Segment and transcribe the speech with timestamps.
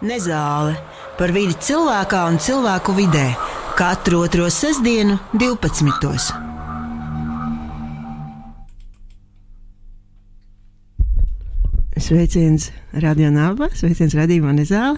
[0.00, 0.78] Nezāle
[1.18, 3.26] par vidi cilvēkā un cilvēku vidē
[3.76, 6.30] katru otro sestdienu, 12.
[12.00, 14.96] Sveiciens Radio Naba, sveiciens radījumā Nezāle.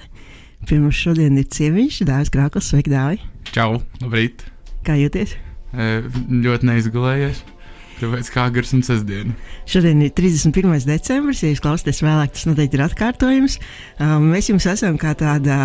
[0.70, 2.70] Pie mums šodien ir ciemiņš, Dāvis Krāklis.
[2.70, 3.18] Sveiki, Dāvi!
[3.50, 4.46] Čau, labrīt!
[4.86, 5.34] Kā jūties?
[5.74, 5.90] E,
[6.30, 7.42] ļoti neizgulējies.
[8.02, 9.34] Tāpēc kā gars un sestdiena.
[9.70, 10.72] Šodien ir 31.
[10.88, 11.42] decembris.
[11.44, 13.58] Ja jūs klausāties vēlāk, tas noteikti ir atkārtojums.
[14.02, 15.58] Um, mēs jums esam kā tāda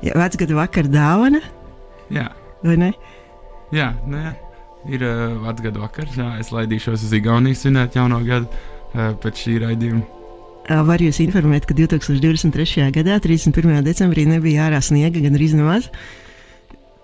[0.00, 1.42] ja, vecgada vakara dāvana.
[2.12, 2.30] Jā,
[2.64, 2.92] vai ne?
[3.72, 4.32] jā, nu, jā.
[4.96, 6.16] ir uh, vecgada vakars.
[6.16, 10.02] Jā, es laidīšos uz Igauniju svinēt jauno gadu uh, pēc šī raidījuma.
[10.62, 12.88] Uh, Var jūs informēt, ka 2023.
[12.94, 13.82] gadā, 31.
[13.84, 15.90] decembrī, nebija ārā sniega gan arī nemaz.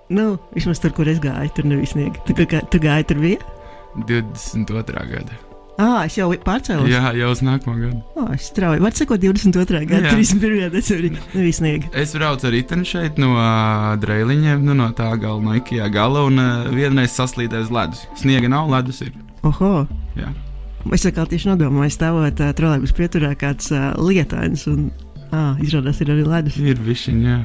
[0.09, 2.23] Nu, vismaz tur, kur es gāju, tur nebija sniega.
[2.25, 3.58] Tu, kā, tu gāji, tur bija?
[4.07, 5.07] 22.
[5.13, 5.45] gada.
[5.79, 6.89] Ah, es jau pārcēlos.
[6.91, 8.01] Jā, jau uz nākamo gadu.
[8.19, 8.83] Oh, strauji.
[8.83, 9.85] Var sekot 22.
[9.87, 10.17] gada, Jā.
[10.17, 10.73] 31.
[10.75, 11.11] decembrī.
[11.37, 11.91] Nebija sniega.
[12.03, 16.25] Es braucu ar riteni šeit no uh, drēliņiem, nu, no tā gala, no ikajā gala,
[16.27, 18.03] un uh, vienreiz saslīdēju uz ledus.
[18.19, 19.15] Sniega nav, ledus ir.
[19.47, 19.87] Oho!
[20.19, 20.33] Jā.
[20.95, 24.67] Es atkal tieši nodomāju, stāvot uh, trolēļus pieturā kāds uh, lietains.
[24.73, 24.89] Un,
[25.31, 26.59] ah, izrādās, ir arī ledus.
[26.59, 27.39] Ir višķiņa, jā.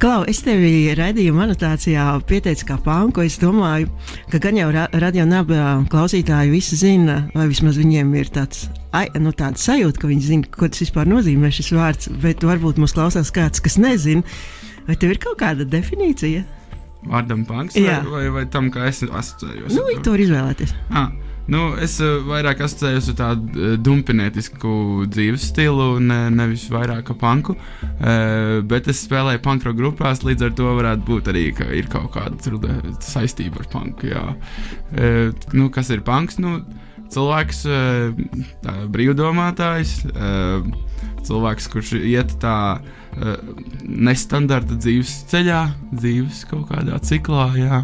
[0.00, 3.20] Klau, es tevi raidījuma anotācijā pieteicu kā panku.
[3.20, 3.90] Es domāju,
[4.32, 8.62] ka gan jau ra radio nabā klausītāji visi zina, vai vismaz viņiem ir tāds,
[8.96, 12.08] ai, nu, tāds sajūta, ka viņi zina, ko tas vispār nozīmē šis vārds.
[12.22, 14.24] Bet varbūt mūs klausās kāds, kas nezina.
[14.88, 16.46] Vai tev ir kaut kāda definīcija?
[17.00, 18.00] Vārdam panks Jā.
[18.04, 19.72] vai, vai, vai tam, kā es asociējos?
[19.72, 20.12] Nu, to?
[20.12, 20.74] var izvēlēties.
[20.92, 21.08] Ah,
[21.50, 27.56] nu, es uh, vairāk asociējos ar tādu uh, dumpinietisku dzīves stilu, ne, nevis vairāk panku.
[27.56, 32.12] Uh, bet es spēlēju pankro grupās, līdz ar to varētu būt arī, ka ir kaut
[32.18, 34.12] kāda saistība ar panku.
[34.12, 34.26] Jā.
[34.92, 36.36] Uh, nu, kas ir panks?
[36.42, 36.58] Nu,
[37.10, 40.68] cilvēks, uh, tā, brīvdomātājs, uh,
[41.24, 42.96] cilvēks, kurš iet tā uh,
[43.84, 47.50] nestandarta dzīves ceļā, dzīves kaut kādā ciklā.
[47.58, 47.82] Jā.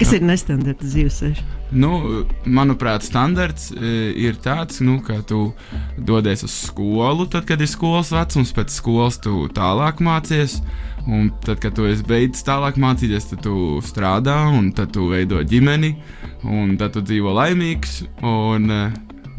[0.00, 1.42] Kas ir nestandarta dzīvesveids?
[1.72, 1.92] Nu,
[2.44, 5.54] manuprāt, standarts e, ir tāds, nu, ka tu
[5.96, 10.58] dodies uz skolu, tad, kad ir skolas vecums, pēc skolas tu tālāk mācies.
[11.08, 15.40] Un tad, kad tu esi beidzis tālāk mācīties, tad tu strādā, un tad tu veido
[15.42, 15.94] ģimeni,
[16.44, 18.84] un tad tu dzīvo laimīgs, un, e,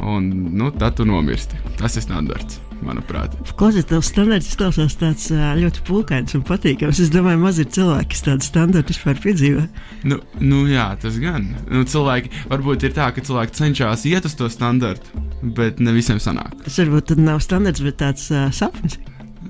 [0.02, 1.60] un nu, tad tu nomirsti.
[1.78, 3.34] Tas ir standarts, manuprāt.
[3.58, 7.00] Klausies, tavs standarts izklausās tāds ļoti pūkains un patīkams.
[7.04, 9.66] Es domāju, maz ir cilvēki, kas tādu standartu vispār piedzīvo.
[10.08, 11.50] Nu, nu, jā, tas gan.
[11.70, 15.24] Nu, cilvēki varbūt ir tā, ka cilvēki cenšas iet uz to standartu,
[15.56, 16.54] bet ne visiem sanāk.
[16.66, 18.98] Tas varbūt nav standarts, bet tāds uh, sapnis.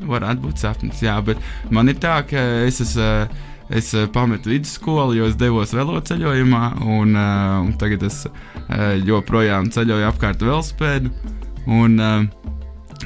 [0.05, 1.41] Varētu būt sapnis, jā, bet
[1.73, 3.51] man ir tā, ka es esmu.
[3.73, 8.35] Es eh, pametu vidusskolu, jo es devos veloceļojumā, un, uh, un tagad es uh,
[9.09, 11.13] joprojām ceļoju apkārt velospēdu.
[11.73, 12.45] Un, uh,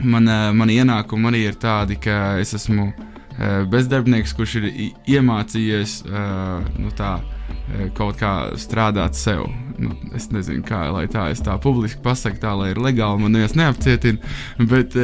[0.02, 4.68] man, man ienākumi arī ir tādi, ka es esmu uh, bezdarbnieks, kurš ir
[5.16, 9.46] iemācījies uh, nu, tā, uh, kaut kā strādāt sev.
[9.78, 13.36] Nu, es nezinu, kā lai tā es tā publiski pasaku, tā lai ir legāli, man
[13.36, 14.32] neviens neapcietina.
[14.70, 14.96] Bet,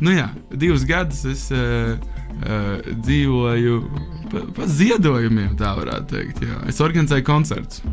[0.00, 1.42] nu jā, divus gadus es
[3.04, 3.74] dzīvoju
[4.32, 6.40] pa, pa ziedojumiem, tā varētu teikt.
[6.48, 6.62] Jā.
[6.72, 7.84] Es organizēju koncertus.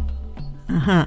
[0.72, 1.04] Aha.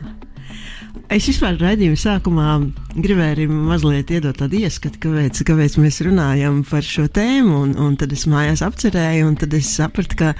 [1.12, 2.48] Es vispār raidījuma sākumā
[2.94, 7.58] gribēju arī mazliet iedot tādu ieskatu, kāpēc, kāpēc mēs runājam par šo tēmu.
[7.66, 10.32] Un, un tad es mājās apcerēju, un tad es sapratu, ka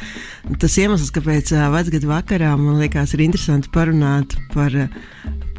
[0.63, 4.79] tas iemesls, kāpēc vecgadu vakarā man liekas, ir interesanti parunāt par,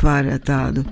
[0.01, 0.87] par tādu.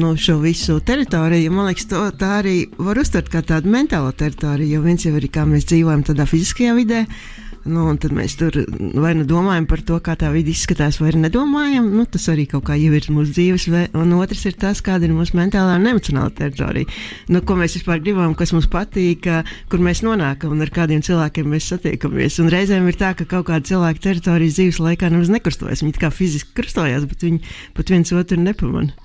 [0.00, 4.78] Nu, šo visu teritoriju, man liekas, to, tā arī var uztvert kā tādu mentālo teritoriju.
[4.78, 7.04] Jo viens jau ir kā mēs dzīvojam tādā fiziskajā vidē,
[7.68, 8.54] Nu, tad mēs tur
[8.96, 11.90] vai nu domājam par to, kā tā vide izskatās, vai nedomājam.
[11.92, 15.12] Nu, tas arī kaut kā ievirz mūsu dzīves, vai- un otrs ir tas, kāda ir
[15.12, 16.88] mūsu mentālā un emocionālā teritorija.
[17.28, 19.28] Nu, ko mēs vispār gribam, kas mums patīk,
[19.68, 22.40] kur mēs nonākam un ar kādiem cilvēkiem mēs satiekamies.
[22.40, 25.84] Un reizēm ir tā, ka kaut kāda cilvēka teritorijas dzīves laikā nemaz nekrustojas.
[25.84, 27.42] Viņi kā fiziski krustojās, bet viņi
[27.74, 28.96] pat viens otru nepamanā.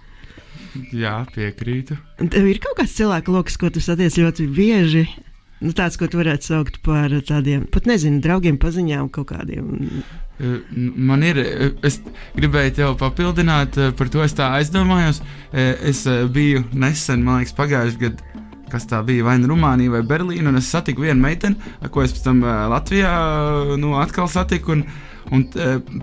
[0.91, 1.95] Jā, piekrītu.
[2.19, 5.07] Tev ir kaut kāds cilvēku lokus, ko tu satiec ļoti bieži.
[5.63, 9.69] Nu, tāds, ko tu varētu saukt par tādiem, pat nezinu, draugiem, paziņām, kaut kādiem.
[10.35, 12.01] Uh, Man ir, uh, es
[12.35, 15.21] gribēju tev papildināt uh, par to, es tā aizdomājos.
[15.55, 16.01] Es
[16.35, 18.31] biju nesen, man liekas, pagājušajā gadā.
[18.65, 19.23] Kas tā bija?
[19.23, 20.51] Vai nu Rumānija vai Berlīna.
[20.59, 21.55] Es satiku vienu meiteni,
[21.93, 23.11] ko es pēc tam Latvijā
[23.79, 24.75] nu, atkal satiku.
[24.75, 24.81] Un,
[25.31, 25.45] un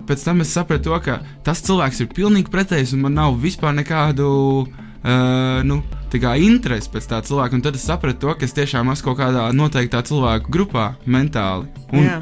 [0.07, 3.75] pēc tam es sapratu, to, ka tas cilvēks ir pilnīgi pretējs un man nav vispār
[3.77, 4.31] nekādu.
[4.63, 5.81] Uh, nu,
[6.13, 9.09] tā kā interesi pēc tā cilvēka, un tad es sapratu, to, ka es tiešām esmu
[9.09, 11.67] kaut kādā noteiktā cilvēku grupā mentāli.
[11.91, 12.19] Un, Jā.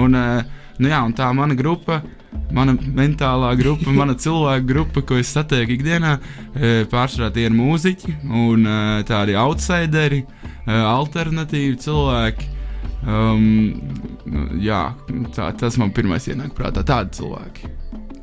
[0.00, 2.00] un, uh, nu jā, un tā mana grupa,
[2.54, 8.16] mana mentālā grupa, mana cilvēka grupa, ko es satieku ikdienā, uh, pārsvarā tie ir mūziķi
[8.30, 12.50] un uh, tādi outsideri, uh, alternatīvi cilvēki.
[13.02, 13.44] Um,
[14.30, 14.84] nu, jā,
[15.34, 16.84] tā, tas man pirmais ienāk prātā.
[16.86, 17.72] Tādi cilvēki.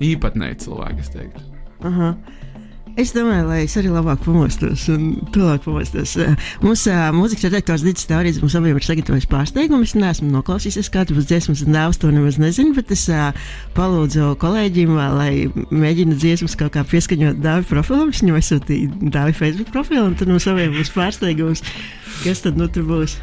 [0.09, 1.43] Īpatnēji cilvēki, es teiktu.
[1.89, 2.13] Aha.
[2.99, 6.17] Es domāju, lai es arī labāk pamostos un tuvāk pamostos.
[6.59, 9.87] Mūsu uh, mūzikas redaktors Digits Taurīds mums abiem ir sagatavojis pārsteigumu.
[9.87, 13.29] Es neesmu noklausījies kādu būs dziesmas un dēvs, to nemaz nezinu, bet es uh,
[13.77, 15.31] palūdzu kolēģim, lai
[15.71, 18.11] mēģina dziesmas kaut kā pieskaņot dāvi profilam.
[18.11, 21.63] Es viņam aizsūtīju dāvi Facebook profilu, un tad mums abiem būs pārsteigums,
[22.25, 23.15] kas tad nu tur būs.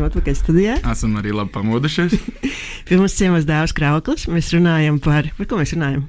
[0.00, 0.78] Esam atpakaļ studijā.
[0.88, 2.16] Esam arī labi pamodušies.
[2.88, 4.26] Pie mums ciemos dāvāts Krauklis.
[4.32, 6.06] Mēs runājam par, par ko mēs runājam?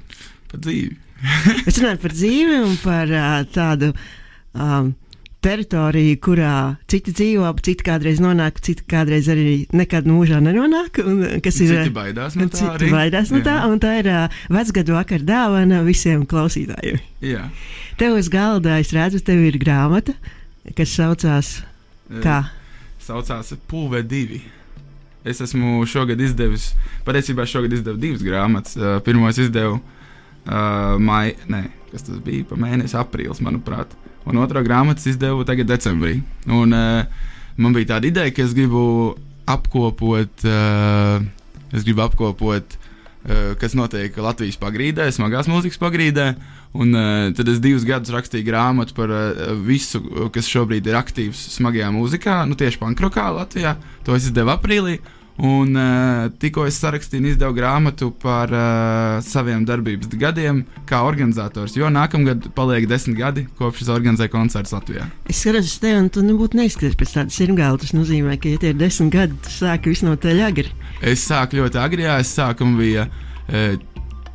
[0.52, 0.96] Par dzīvi.
[1.66, 3.92] Mēs runājam par dzīvi un par uh, tādu
[4.58, 4.88] um,
[5.42, 6.54] teritoriju, kurā
[6.90, 10.98] citi dzīvo, citi kādreiz nonāk, citi kādreiz arī nekad mūžā nenonāk.
[11.06, 12.58] Un, kas ir Citi baidās no tā.
[12.58, 12.90] Citi arī.
[12.96, 13.68] baidās no tā, Jā.
[13.70, 16.98] un tā ir uh, vecgadu vakar dāvana visiem klausītājiem.
[17.28, 17.44] Jā.
[18.00, 20.16] Tev uz galda, es redzu, tev ir grāmata,
[20.78, 21.54] kas saucās
[22.24, 22.40] kā?
[23.02, 24.40] Saucās Pūve 2.
[25.26, 26.72] Es esmu šogad izdevis,
[27.06, 28.76] patiesībā šogad izdevu divas grāmatas.
[28.78, 33.94] Uh, Pirmo es izdevu uh, maijā, ne, kas tas bija, pa mēnesi, aprīlis, manuprāt.
[34.26, 36.20] Un otro grāmatu es izdevu tagad decembrī.
[36.50, 37.28] Un uh,
[37.58, 38.84] man bija tāda ideja, ka es gribu
[39.50, 41.22] apkopot, uh,
[41.74, 42.78] es gribu apkopot
[43.60, 46.26] kas notiek Latvijas pagrīdē, smagās mūzikas pagrīdē.
[46.72, 50.00] Un uh, tad es divus gadus rakstīju grāmatu par uh, visu,
[50.32, 53.76] kas šobrīd ir aktīvs smagajā mūzikā, nu tieši pankrokā Latvijā.
[54.06, 54.96] To es izdevu aprīlī.
[55.40, 61.76] Un uh, tikko es sarakstīju un izdevu grāmatu par uh, saviem darbības gadiem, kā organizators.
[61.78, 65.06] Jo nākamgad paliek desmit gadi, kopš es organizēju koncertus Latvijā.
[65.32, 67.80] Es skatos uz tevi, un tu nebūtu neizskaties pēc tādas sirmgāla.
[67.80, 70.68] Tas nozīmē, ka, ja tie ir desmit gadi, tu sāki visnotaļ agri.
[71.00, 73.08] Es sāku ļoti agri, jā, es sāku, man bija
[73.48, 73.80] e,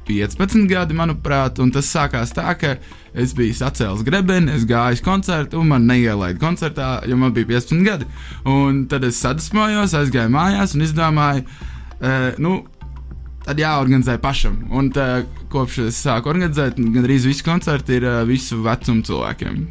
[0.08, 2.76] 15 gadi, manuprāt, un tas sākās tā, ka
[3.18, 7.50] es biju sacēlis grebeni, es gāju uz koncertu, un man neielaida koncertā, jo man bija
[7.54, 8.08] 15 gadi.
[8.48, 11.44] Un tad es sadusmojos, aizgāju mājās un izdomāju,
[12.00, 12.60] e, nu,
[13.48, 14.62] tad jāorganizē pašam.
[14.76, 19.62] Un tā, kopš es sāku organizēt, gandrīz visi koncerti ir e, visu vecumu cilvēkiem.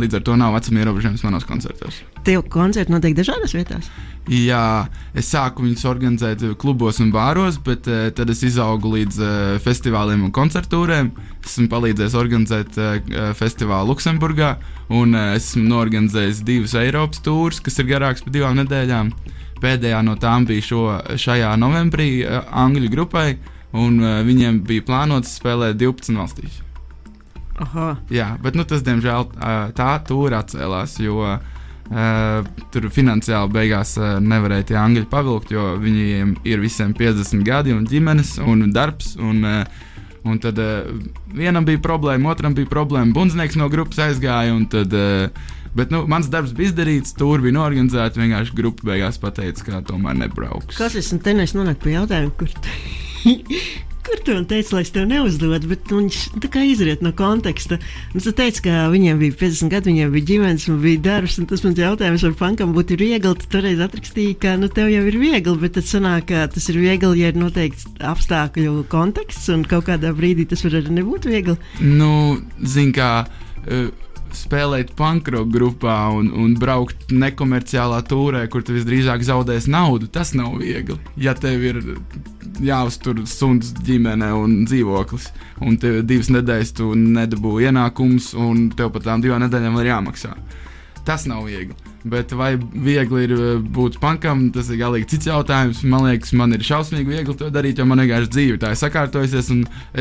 [0.00, 2.00] Līdz ar to nav vecuma ierobežojums manos koncertos.
[2.24, 3.90] Tev koncerti notiek dažādās vietās.
[4.30, 4.86] Jā,
[5.18, 9.30] es sāku viņus organizēt klubos un bāros, bet uh, tad es izaugu līdz uh,
[9.62, 11.08] festivāliem un koncertūrēm.
[11.42, 14.52] Esmu palīdzējis organizēt uh, festivālu Luksemburgā,
[14.94, 19.10] un uh, esmu norganizējis divus Eiropas tūrus, kas ir garāks par divām nedēļām.
[19.62, 20.84] Pēdējā no tām bija šo,
[21.18, 23.32] šajā novembrī uh, Angļu grupai,
[23.74, 26.60] un uh, viņiem bija plānots spēlēt 12 valstīs.
[27.62, 27.96] Aha.
[28.14, 29.34] Jā, bet nu, tas, diemžēl,
[29.76, 31.58] tā tūra atcēlās, jo uh,
[32.72, 37.86] tur finansiāli beigās uh, nevarēja tie angļi pavilkt, jo viņiem ir visiem 50 gadi un
[37.88, 39.16] ģimenes un darbs.
[39.20, 39.88] Un, uh,
[40.28, 40.86] un tad uh,
[41.34, 43.12] vienam bija problēma, otram bija problēma.
[43.16, 44.54] Bundznieks no grupas aizgāja.
[44.56, 48.20] un Tad, uh, bet nu, mans darbs bija izdarīts, tur bija norganizēts.
[48.20, 50.78] Vienkārši grupa beigās pateica, ka tomēr nebrauks.
[50.80, 52.52] Kas es un te es nonāku pie jautājuma, kur,
[54.02, 57.78] Kur tu man teici, lai es tev neuzdodu, bet viņš tā kā izriet no konteksta.
[58.14, 61.46] Nu, tu teici, ka viņiem bija 50 gadi, viņiem bija ģimenes un bija darbs, un
[61.50, 65.18] tas mans jautājums, vai pankam būtu viegli, tu toreiz atrakstīji, ka nu, tev jau ir
[65.22, 69.86] viegli, bet tad sanāk, ka tas ir viegli, ja ir noteikts apstākļu konteksts, un kaut
[69.86, 71.58] kādā brīdī tas var arī nebūt viegli.
[71.78, 72.12] Nu,
[72.66, 73.12] zin kā.
[73.62, 73.92] Uh,
[74.36, 80.56] spēlēt pankroku grupā un, un braukt nekomerciālā tūrē, kur tu visdrīzāk zaudēsi naudu, tas nav
[80.60, 80.98] viegli.
[81.20, 81.80] Ja tev ir
[82.62, 85.30] jāuztur suns ģimene un dzīvoklis,
[85.62, 90.36] un tev divas nedēļas tu nedabū ienākums, un tev pat tām divām nedēļām ir jāmaksā.
[91.06, 91.91] Tas nav viegli.
[92.02, 95.84] Bet vai viegli ir eh, būt pankam, tas ir galīgi cits jautājums.
[95.86, 99.52] Man liekas, man ir šausmīgi viegli to darīt, jo man vienkārši dzīve tā ir sakārtojusies,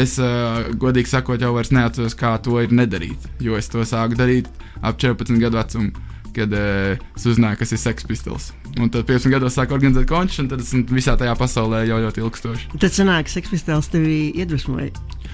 [0.04, 3.30] es, uh, godīgi sakot, jau vairs neatceros, kā to ir nedarīt.
[3.44, 4.50] Jo es to sāku darīt
[4.82, 5.94] ap 14 gadu vecumu,
[6.36, 8.52] kad uh, es uzzināju, kas ir seks pistols.
[8.80, 12.24] Un tad 15 gados sāku organizēt končus, un tad esmu visā tajā pasaulē jau ļoti
[12.24, 12.70] ilgstoši.
[12.82, 14.92] Tad sanāk, seks pistols tevi iedvesmoja.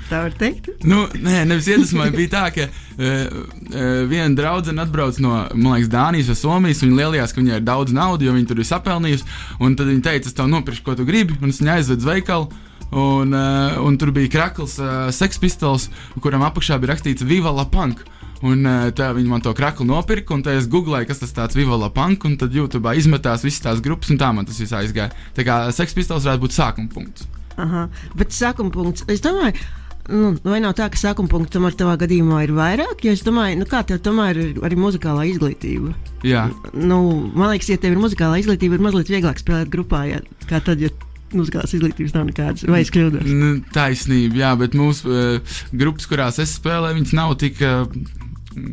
[0.07, 0.69] Tā var teikt?
[0.87, 2.13] Nu, nē, nevis iedvesmoja.
[2.15, 6.83] bija tā, ka uh, uh, viena draudzene atbrauc no liekas, Dānijas vai Somijas.
[6.85, 9.27] Viņa lielījās, ka viņai ir daudz naudas, jo viņa tur ir sapelnījusi.
[9.59, 12.63] Tad viņa teica, es tev nopirkšu, ko tu gribi, un es viņu aizvedu uz veikalu.
[12.87, 15.89] Un, uh, un tur bija krakls, uh, seks pistols,
[16.23, 18.05] kuram apakšā bija rakstīts Viva la Punk.
[18.46, 18.67] Un
[18.98, 22.38] tā viņi man to kraklu nopirka, un es googlēju, kas tas tāds Vivala Punk, un
[22.38, 25.10] tad YouTube izmetās visas tās grupas, un tā man tas viss aizgāja.
[25.34, 27.25] Tā kā seks pistols varētu būt sākuma punkts.
[27.58, 29.58] Aha, bet sākuma punkts, es domāju,
[30.13, 33.01] nu, vai nav tā, ka sākuma punkts tomēr tavā gadījumā ir vairāk?
[33.08, 35.96] Jo es domāju, nu, kā tev tomēr ir arī muzikālā izglītība.
[36.27, 36.46] Jā.
[36.77, 37.01] Nu,
[37.34, 40.86] man liekas, ja tev ir muzikālā izglītība, ir mazliet vieglāk spēlēt grupā, ja, kā tad,
[40.86, 40.94] ja
[41.34, 42.67] muzikālās izglītības nav nekādas.
[42.70, 43.25] Vai es kļūdos?
[43.27, 47.60] Nu, taisnība, jā, bet mūsu uh, grupas, kurās es spēlēju, viņas nav tik.
[47.65, 48.24] Uh,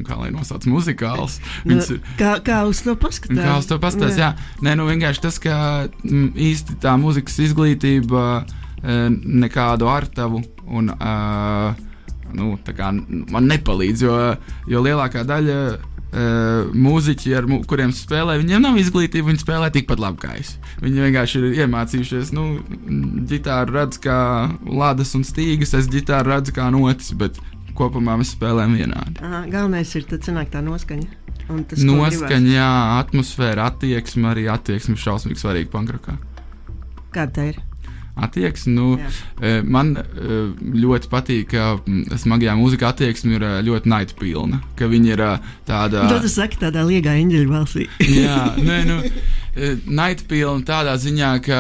[0.07, 1.39] Kā lai nosauc muzikāls?
[1.69, 3.41] Nu, ir, kā, kā uz to paskatās?
[3.41, 4.33] Kā uz to paskatās, jā.
[4.35, 4.61] jā.
[4.65, 9.09] Nē, nu vienkārši tas, ka m, mm, īsti tā mūzikas izglītība uh,
[9.45, 11.83] nekādu artavu un uh,
[12.35, 12.93] nu, kā,
[13.33, 14.15] man nepalīdz, jo,
[14.71, 15.59] jo lielākā daļa
[16.15, 20.55] uh, mūziķi, ar mu, kuriem spēlē, viņiem nav izglītība, viņi spēlē tikpat labi kā es.
[20.83, 22.47] Viņi vienkārši ir iemācījušies, nu,
[23.31, 24.19] ģitāru redz kā
[24.65, 27.41] ladas un stīgas, es ģitāru redzu kā notis, bet
[27.79, 29.21] kopumā mēs spēlējam vienādi.
[29.25, 31.21] Aha, galvenais ir tad sanāk tā noskaņa.
[31.69, 32.71] Tas, noskaņa, jā,
[33.03, 36.17] atmosfēra, attieksme, arī attieksme šausmīgi svarīga pankrokā.
[37.15, 37.61] Kāda ir?
[38.15, 38.75] Attieksme.
[38.75, 39.11] Nu, Jā.
[39.41, 40.41] E, man e,
[40.85, 44.61] ļoti patīk, ka smagajā mūzikā attieksme ir e, ļoti naidpilna.
[44.79, 45.25] Ka viņi ir
[45.69, 46.07] tāda.
[46.13, 47.89] To tu saki tādā liegā eņģeļa balsī.
[48.25, 49.01] Jā, nē, nu.
[49.87, 51.59] Naidpilna tādā ziņā, ka,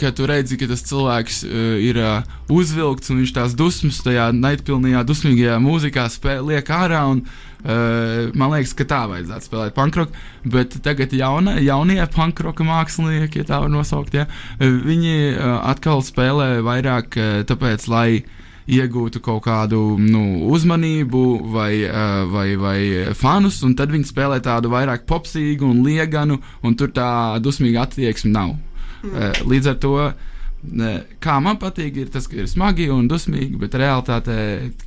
[0.00, 4.30] ka tu redzi, ka tas cilvēks uh, ir uh, uzvilkts un viņš tās dusmas tajā
[4.32, 7.02] naidpilnajā, dusmīgajā mūzikā spēlē, liek ārā.
[7.12, 12.66] Un, uh, Uh, man liekas, ka tā vajadzētu spēlēt pankroku, bet tagad jauna, jaunie pankroka
[12.66, 14.26] mākslinieki, ja tā var nosaukt, ja,
[14.60, 18.08] viņi uh, atkal spēlē vairāk uh, tāpēc, lai
[18.66, 20.22] iegūtu kaut kādu nu,
[20.52, 22.78] uzmanību vai, uh, vai, vai
[23.18, 27.08] fanus, un tad viņi spēlē tādu vairāk popsīgu un lieganu, un tur tā
[27.42, 28.56] dusmīga attieksme nav.
[29.02, 29.12] Mm.
[29.12, 29.94] Uh, līdz ar to
[31.22, 34.38] kā man patīk, ir tas, ka ir smagi un dusmīgi, bet realitātē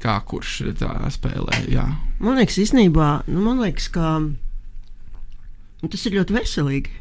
[0.01, 1.63] kā kurš tā spēlē.
[1.71, 1.85] Jā.
[2.19, 6.97] Man liekas, īstenībā, nu, man liekas, ka nu, tas ir ļoti veselīgi.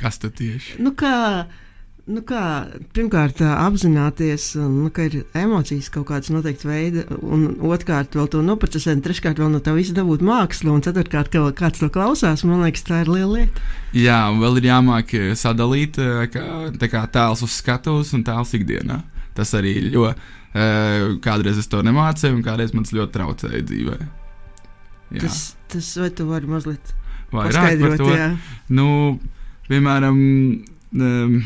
[0.00, 0.80] Kas tad tieši?
[0.84, 1.46] Nu, kā,
[2.06, 2.40] Nu kā,
[2.94, 9.00] pirmkārt, apzināties, nu, ka ir emocijas kaut kādas noteikti veidi, un otrkārt, vēl to noprocesēt,
[9.02, 12.84] treškārt, vēl no tā visa dabūt mākslu, un ceturtkārt, ka kāds to klausās, man liekas,
[12.86, 13.64] tā ir liela lieta.
[13.98, 15.98] Jā, un vēl ir jāmāk sadalīt
[16.30, 16.44] kā,
[16.92, 19.00] kā tēls uz skatuves un tēls ikdienā.
[19.34, 20.06] Tas arī, jo
[21.26, 23.96] kādreiz es to nemācīju, un kādreiz man tas ļoti traucēja dzīvē.
[25.16, 25.24] Jā.
[25.24, 25.40] Tas,
[25.74, 26.94] tas vai tu vari mazliet
[27.34, 28.12] vairāk par to?
[28.14, 28.30] Jā.
[28.78, 28.86] Nu,
[29.66, 30.22] piemēram,
[31.02, 31.36] um,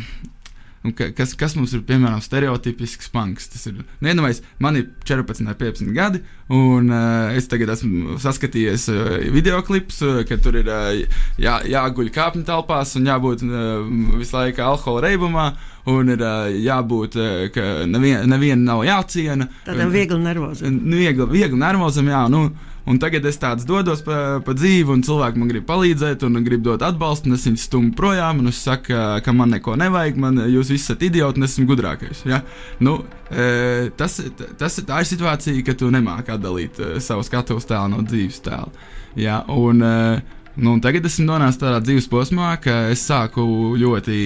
[1.16, 3.50] kas, kas mums ir, piemēram, stereotipisks punks?
[3.52, 6.22] Tas ir, nu, iedomājieties, man ir 14, 15 gadi,
[6.56, 11.58] un uh, es tagad esmu saskatījies uh, video klipus, uh, ka tur ir uh, jā,
[11.68, 13.84] jāguļ kāpņu telpās un jābūt uh,
[14.16, 15.50] visu laiku alkohola reibumā.
[15.90, 19.48] Un ir uh, jābūt, uh, ka neviena nevien nav jāciena.
[19.64, 20.76] Tādam viegli nervozam.
[20.92, 22.26] Viegli, viegli nervozam, jā.
[22.32, 22.50] Nu,
[22.88, 26.62] Un tagad es tāds dodos pa, pa dzīvi, un cilvēki man grib palīdzēt, un grib
[26.64, 30.40] dot atbalstu, un es viņus stumu projām, un es saku, ka man neko nevajag, man
[30.48, 32.24] jūs visi esat idioti, un es esmu gudrākais.
[32.30, 32.40] Ja?
[32.80, 32.96] Nu,
[33.28, 34.16] e, tas,
[34.58, 38.90] tas tā ir situācija, ka tu nemāki atdalīt e, savu skatuves tēlu no dzīves tēla.
[39.20, 39.42] Ja?
[39.48, 43.40] Un, e, Nu, tagad esmu nonācis tādā dzīves posmā, ka es sāku
[43.80, 44.16] ļoti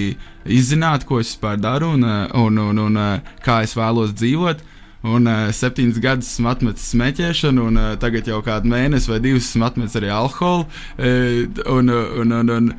[0.51, 2.03] izzināt, ko es vispār daru un,
[2.41, 2.97] un, un, un
[3.45, 4.63] kā es vēlos dzīvot.
[4.65, 4.74] Uh,
[5.05, 9.51] Un uh, septiņus gadus esmu atmetis smēķēšanu, un uh, tagad jau kādu mēnesi vai divus
[9.51, 10.65] esmu atmetis arī alkoholu.
[10.97, 11.45] Uh,
[11.75, 12.69] un, un, un, un,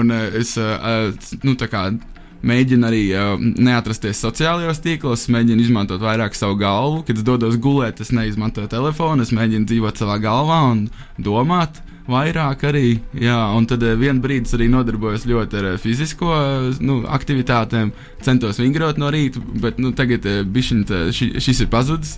[0.00, 1.08] un uh, es uh,
[1.46, 1.86] nu, tā kā
[2.46, 7.04] mēģinu arī uh, neatrasties sociālajos tīklos, mēģinu izmantot vairāk savu galvu.
[7.08, 11.80] Kad es dodos gulēt, es neizmantoju telefonu, es mēģinu dzīvot savā galvā un domāt.
[12.10, 16.30] Vairāk arī, jā, un tad vienā brīdī arī nodarbojos ļoti ar fizisko
[16.80, 17.92] nu, aktivitātēm,
[18.24, 22.16] centos vingrot no rīta, bet nu, tagad bišķiņ, ši, šis ir pazudis,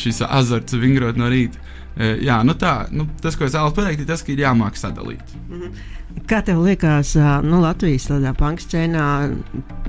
[0.00, 1.60] šis azarts vingrot no rīta.
[1.94, 5.36] Jā, nu tā, nu, tas, ko es vēlos pateikt, ir tas, ka ir jāmāk sadalīt.
[5.46, 5.84] Mm -hmm.
[6.24, 7.10] Kā tev liekas,
[7.44, 9.06] nu, Latvijas tādā pankscēnā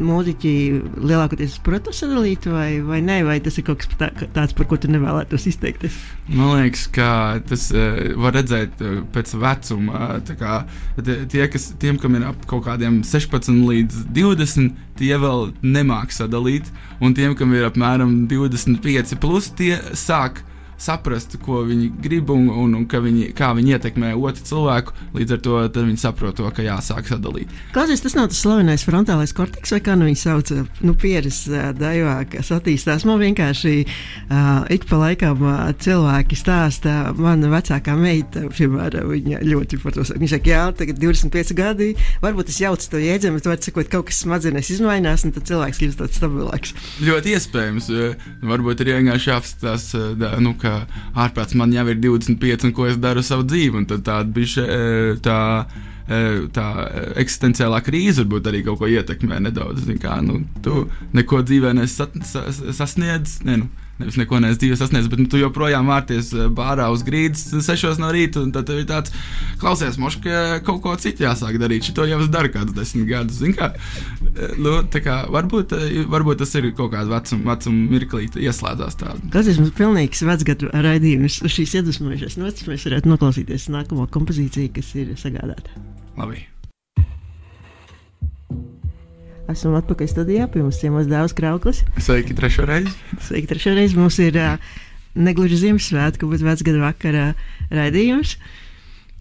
[0.03, 0.53] mūziķi
[0.99, 4.79] lielākoties protams sadalīt vai, vai nē, vai tas ir kaut kas tā, tāds, par ko
[4.81, 5.95] tu nevēlētos izteikties?
[6.33, 7.09] Man liekas, ka
[7.47, 7.69] tas
[8.19, 8.81] var redzēt
[9.15, 10.09] pēc vecuma.
[10.35, 10.57] Kā,
[11.31, 16.67] tie, kas, tiem, kam ir ap kaut kādiem 16 līdz 20, tie vēl nemāk sadalīt,
[16.99, 20.43] un tiem, kam ir apmēram 25, plus, tie sāk
[20.81, 24.95] saprast, ko viņi grib un, un, un viņi, kā viņi ietekmē otru cilvēku.
[25.15, 27.51] Līdz ar to viņi saprot, to, ka jāsāk sadalīt.
[27.75, 30.51] Klausies, tas nav tas slavenais frontālais korteks, vai kā nu viņi sauc,
[30.85, 33.05] nu, pieres daļā, kas attīstās.
[33.07, 39.81] Man vienkārši uh, ik pa laikam uh, cilvēki stāsta, mana vecākā meita, piemēram, viņa ļoti
[39.83, 40.21] par to saka.
[40.21, 41.91] Viņa saka, jā, tagad 25 gadi,
[42.23, 45.81] varbūt es jaucu to jēdzienu, bet var sakot, kaut kas smadzenēs izmainās, un tad cilvēks
[45.81, 46.75] kļūst tāds stabilāks.
[47.05, 47.89] Ļoti iespējams.
[48.45, 50.03] Varbūt ir vienkārši jāapstāsta,
[50.43, 50.75] nu, ka
[51.25, 53.83] ārprāts man jau ir 25 un ko es daru savu dzīvi.
[53.83, 55.41] Un tad tāda bija e, tā.
[56.05, 56.17] E,
[56.53, 56.63] tā
[57.17, 59.87] eksistenciālā krīze varbūt arī kaut ko ietekmē nedaudz.
[60.03, 60.83] Kā, nu, tu
[61.17, 63.39] neko dzīvē nesasniedz.
[63.47, 67.03] Ne, nu, nevis neko neesmu dzīves sasniedzis, bet nu, tu joprojām vārties eh, bārā uz
[67.07, 69.13] grīdas, sešos no rīta, un tad ir tāds,
[69.61, 71.87] klausies, moš, ka kaut ko citu jāsāk darīt.
[71.87, 73.41] Šito jau es daru kādus desmit gadus.
[73.55, 78.99] Kā, eh, nu, kā, varbūt, eh, varbūt tas ir kaut kāda vecuma, vecuma mirklī, ieslēdzās
[79.01, 79.31] tāda.
[79.35, 81.39] Tas ir pilnīgs vecgadu raidījums.
[81.55, 85.79] Šīs iedvesmojušās notis mēs varētu noklausīties nākamo kompozīciju, kas ir sagādāta.
[86.19, 86.45] Labi.
[89.51, 91.83] Esam atpakaļ studijā pie mums ciemos Dāvs Krauklis.
[92.01, 92.89] Sveiki, trešo reizi.
[93.27, 93.97] Sveiki, trešo reizi.
[93.99, 94.55] Mums ir uh,
[95.13, 97.27] negluži Ziemassvētku, bet vecgada vakarā
[97.69, 98.39] raidījums.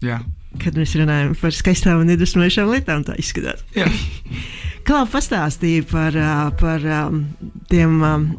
[0.05, 0.23] Jā.
[0.63, 3.61] Kad mēs runājam par skaistām un iedvesmojošām lietām, tā izskatās.
[3.77, 3.85] Jā.
[4.85, 6.17] Kā pastāstīja par,
[6.61, 6.83] par
[7.69, 7.95] tiem,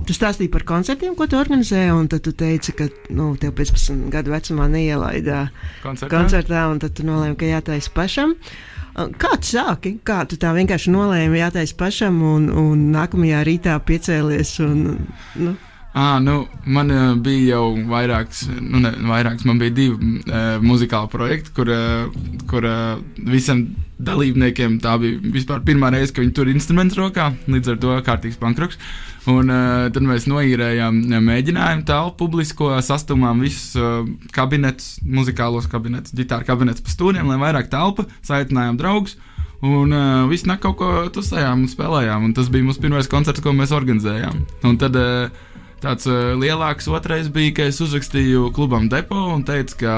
[0.07, 4.09] tu stāstīji par koncertiem, ko tu organizēji, un tad tu teici, ka nu, tev 15
[4.14, 5.49] gadu vecumā neielaida
[5.83, 8.35] koncertā, koncertā un tad tu nolēmi, ka jātaisa pašam.
[8.35, 9.99] Uh, Kā tu sāki?
[10.09, 14.55] Kā tu tā vienkārši nolēmi jātaisa pašam un, un nākamajā rītā piecēlies?
[14.65, 14.87] Un,
[15.37, 15.53] nu?
[15.97, 21.09] À, nu, man uh, bija jau vairāks, nu, ne, vairāks, man bija divi uh, muzikāli
[21.09, 23.63] projekti, kur, uh, kur uh, visam
[24.05, 28.37] dalībniekiem tā bija vispār pirmā reize, kad viņi tur instrumentu rokā, līdz ar to kārtīgs
[28.43, 28.77] pankroks.
[29.33, 34.05] Un uh, tad mēs noīrējām mēģinājumu telpu, publisko, sastumām visus uh,
[34.37, 39.17] kabinetus, muzikālos kabinetus, ģitāru kabinetus pa stūriem, lai vairāk telpa, saicinājām draugus.
[39.65, 42.29] Un uh, viss nak kaut ko tusējām un spēlējām.
[42.29, 44.45] Un tas bija mūsu pirmais koncerts, ko mēs organizējām.
[44.69, 45.47] Un tad uh,
[45.83, 49.95] tāds uh, lielāks otrais bija, ka es uzrakstīju klubam depo un teicu, ka,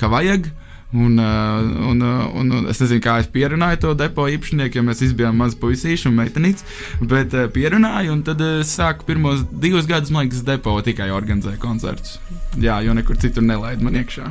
[0.00, 0.50] ka vajag.
[0.88, 4.84] Un, uh, un, uh, un, un es nezinu, kā es pierunāju to depo īpašnieku, jo
[4.86, 6.64] mēs bijām mazi puisīši un meitenītes.
[7.10, 12.16] Bet pierunāju, un tad es sāku pirmos divus gadus, man liekas, depo tikai organizēju koncertus.
[12.56, 14.30] Jā, jo nekur citur nelaidu man iekšā.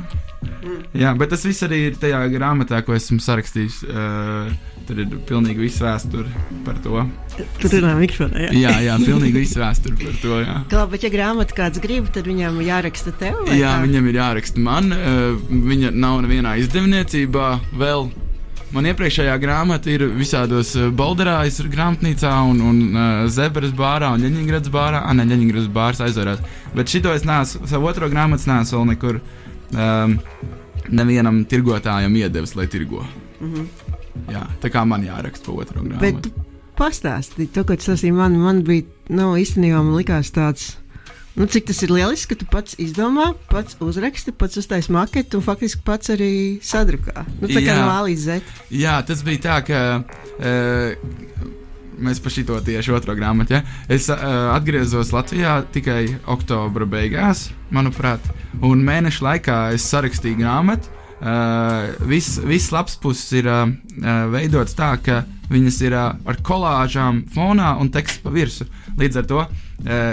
[0.58, 0.82] Mm.
[0.98, 3.84] Jā, bet tas viss arī ir tajā grāmatā, ko esmu sarakstījis.
[4.88, 6.26] Tur ir pilnīgi viss vēsture
[6.66, 7.06] par to.
[7.58, 8.46] Tur ir mikrofonā.
[8.48, 10.38] Jā, jā, jā pilnīgi viss vēsture par to.
[10.42, 10.54] Jā.
[10.70, 13.44] Kā, bet, ja grāmata kāds grib, tad viņam jāraksta tev?
[13.52, 13.82] Jā, kā?
[13.84, 14.94] viņam ir jāraksta man.
[14.94, 18.08] Uh, viņa nav nevienā izdevniecībā vēl.
[18.74, 24.72] Man iepriekšējā grāmata ir visādos uh, Bolderājas grāmatnīcā, un, un uh, Zebras bārā, un Leņņģerads
[24.74, 25.04] bārā.
[25.06, 26.42] Ah, ne, Leņņģerads bārs aizvarās.
[26.76, 30.18] Bet šito es neesmu, savu otro grāmatu neesmu vēl nekur um,
[30.88, 33.06] nevienam tirgotājam iedevis, lai tirgo.
[33.40, 33.96] Mm -hmm.
[34.32, 36.32] Jā, tā kā man jāraksta pa otru grāmatu.
[36.78, 40.76] Pastāstiet, to, ko tas arī man, man bija, nu, īstenībā man likās tāds.
[41.38, 45.44] Nu, cik tas ir lieliski, ka tu pats izdomā, pats uzraksti, pats uztaisīji maketu un
[45.46, 46.30] faktiski pats arī
[46.66, 47.22] sadrukā.
[47.38, 48.54] Nu, tā kā no A līdz Z.
[48.74, 49.82] Jā, tas bija tā, ka.
[50.38, 51.26] Uh,
[51.98, 53.56] Mēs par šito tieši otro grāmatu.
[53.56, 53.64] Ja?
[53.90, 54.20] Es uh,
[54.54, 58.22] atgriezos Latvijā tikai oktobra beigās, manuprāt,
[58.62, 60.94] un mēneša laikā es sarakstīju grāmatu.
[61.18, 63.66] Uh, viss vis labs puses ir uh,
[64.30, 68.68] veidots tā, ka viņas ir uh, ar kolāžām fonā un teksts pa virsmu.
[68.98, 69.50] Līdz ar to uh,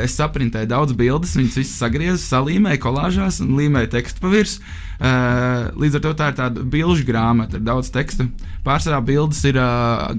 [0.02, 4.74] es saprintēju daudz bildes, viņas visas sagriezu, salīmēju kolāžās un līmēju tekstu pa virsmu.
[4.96, 8.26] Uh, līdz ar to tā ir tāda bilžu grāmata ar daudz tekstu.
[8.65, 10.10] Pārsvarā bildes ir uh,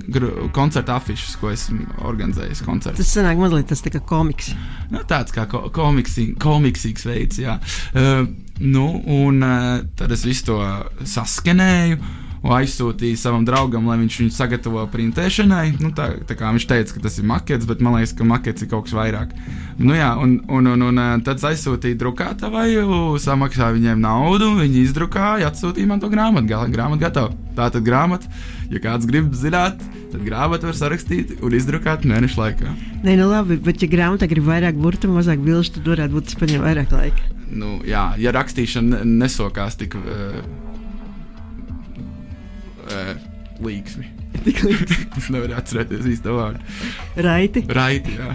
[0.55, 2.63] koncerta afišas, ko esmu organizējis.
[2.69, 3.03] Koncertu.
[3.03, 4.53] Tas sanāk mazliet tas kā komiks.
[4.93, 7.59] Nu, tāds kā ko komiksī, komiksīgs veids, jā.
[7.97, 8.29] Uh,
[8.61, 10.61] nu, un uh, tad es visu to
[11.05, 11.99] saskenēju.
[12.47, 15.81] aizsūtīju savam draugam, lai viņš viņu sagatavo printēšanai.
[15.81, 18.63] Nu, tā, tā kā viņš teica, ka tas ir makets, bet man liekas, ka makets
[18.63, 19.33] ir kaut kas vairāk.
[19.81, 22.69] Nu, jā, un, un, un, un tad aizsūtīju drukātavai,
[23.23, 27.35] samaksāju viņiem naudu, viņi izdrukāja, atsūtīja man to grāmatu, grāmatu gatavu.
[27.57, 28.31] Tā tad grāmata,
[28.71, 29.81] ja kāds grib zināt,
[30.13, 32.77] tad grāmatu var sarakstīt un izdrukāt mēnešu laikā.
[33.03, 36.69] Nē, nu labi, bet ja grāmatā grib vairāk burbuļu, mazāk bilžu, tad varētu būt paņem
[36.69, 37.36] vairāk laika.
[37.47, 39.95] Nu, jā, ja rakstīšana nesokās tik.
[40.01, 40.41] Uh,
[42.91, 43.15] uh,
[43.63, 44.11] līksmi.
[44.47, 45.07] Tik līksmi.
[45.17, 46.61] es nevaru atcerēties īsto vārdu.
[47.25, 47.65] Raiti.
[47.73, 48.35] Raiti, jā.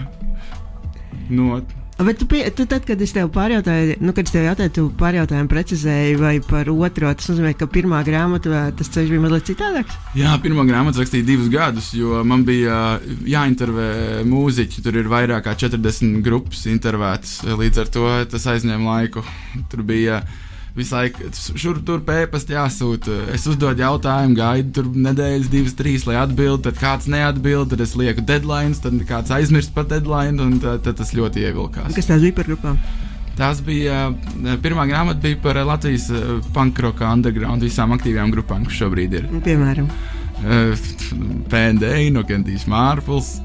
[1.31, 1.59] No,
[2.05, 4.85] Bet tu, pie, tu tad, kad es tev pārjautāju, nu, kad es tev jautāju, tu
[4.97, 9.97] pārjautājumu precizēji vai par otro, tas nozīmē, ka pirmā grāmata, tas ceļš bija mazliet citādāks?
[10.17, 12.77] Jā, pirmā grāmata rakstīja divus gadus, jo man bija
[13.29, 13.89] jāintervē
[14.27, 14.85] mūziķi.
[14.85, 19.25] Tur ir vairāk kā 40 grupas intervētas, līdz ar to tas aizņēma laiku.
[19.69, 20.23] Tur bija
[20.75, 21.29] visu laiku
[21.59, 23.17] šur tur pēpast jāsūta.
[23.35, 26.69] Es uzdodu jautājumu, gaidu tur nedēļas, divas, trīs, lai atbildētu.
[26.69, 30.99] Tad kāds neatbild, tad es lieku deadline, tad kāds aizmirst par deadline, un tad, tad
[31.01, 31.95] tas ļoti ievilkās.
[31.97, 32.79] Kas tās bija par grupām?
[33.39, 34.09] Tās bija
[34.61, 36.09] pirmā grāmata bija par Latvijas
[36.53, 39.29] pankroka underground visām aktīvajām grupām, kas šobrīd ir.
[39.31, 39.87] Nu, piemēram,
[41.51, 43.37] PND, Nokentīs Mārpils.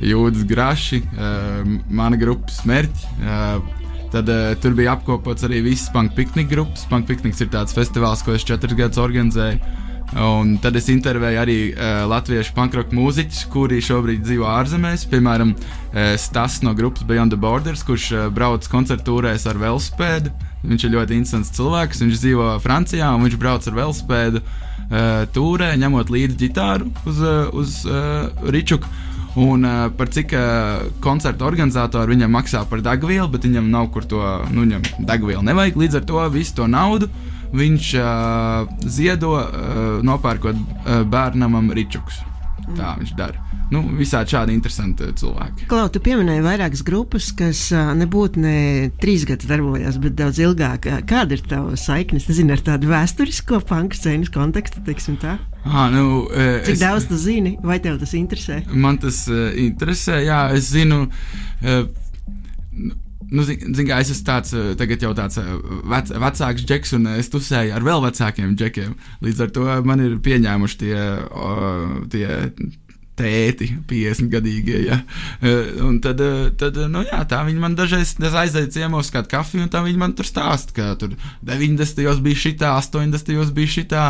[0.00, 1.60] Jūdas graši, uh,
[1.92, 3.79] mana grupas mērķi, uh,
[4.10, 6.86] Tad uh, tur bija apkopots arī visas punk piknika grupas.
[6.90, 9.86] Punk pikniks ir tāds festivāls, ko es četrus gadus organizēju.
[10.10, 15.04] Un tad es intervēju arī uh, latviešu pankroku mūziķus, kuri šobrīd dzīvo ārzemēs.
[15.12, 20.34] Piemēram, uh, Stas no grupas Beyond the Borders, kurš uh, brauc koncertūrēs ar velospēdu.
[20.66, 22.02] Viņš ir ļoti interesants cilvēks.
[22.02, 27.46] Viņš dzīvo Francijā un viņš brauc ar velospēdu uh, tūrē, ņemot līdzi ģitāru uz, uh,
[27.54, 28.90] uz uh, Ričuku.
[29.38, 34.06] Un uh, par cik uh, koncertu organizatori viņam maksā par degvielu, bet viņam nav kur
[34.08, 35.78] to, nu, viņam degvielu nevajag.
[35.78, 37.10] Līdz ar to visu to naudu
[37.54, 42.24] viņš uh, ziedo, uh, nopērkot uh, bērnam ričukus.
[42.76, 43.46] Tā viņš dara.
[43.70, 45.68] Nu, visādi šādi interesanti cilvēki.
[45.70, 48.54] Klau, tu pieminēji vairākas grupas, kas nebūtu ne
[49.02, 50.88] trīs gadus darbojās, bet daudz ilgāk.
[51.10, 55.38] Kāda ir tava saikne, nezinu, ar tādu vēsturisko panku scēnas kontekstu, teiksim tā?
[55.64, 58.62] Ah, nu, Cik es, daudz tu zini, vai tev tas interesē?
[58.72, 61.06] Man tas uh, interesē, jā, es zinu.
[61.60, 61.84] Uh,
[63.30, 67.28] Nu, zin, zin, kā, es esmu tāds, tagad jau tāds vec, vecāks džeks, un es
[67.30, 68.96] tusēju ar vēl vecākiem džekiem.
[69.22, 70.96] Līdz ar to man ir pieņēmuši tie,
[71.30, 72.26] uh, tie
[73.20, 74.80] tēti, 50 gadīgie.
[74.86, 75.00] Ja?
[75.84, 76.22] Un tad,
[76.60, 80.16] tad nu, jā, tā viņi man dažreiz aizēja ciemos kādu kafiju, un tā viņi man
[80.16, 82.04] tur stāsta, ka tur 90.
[82.04, 83.34] gados bija šitā, 80.
[83.36, 84.04] gados bija šitā.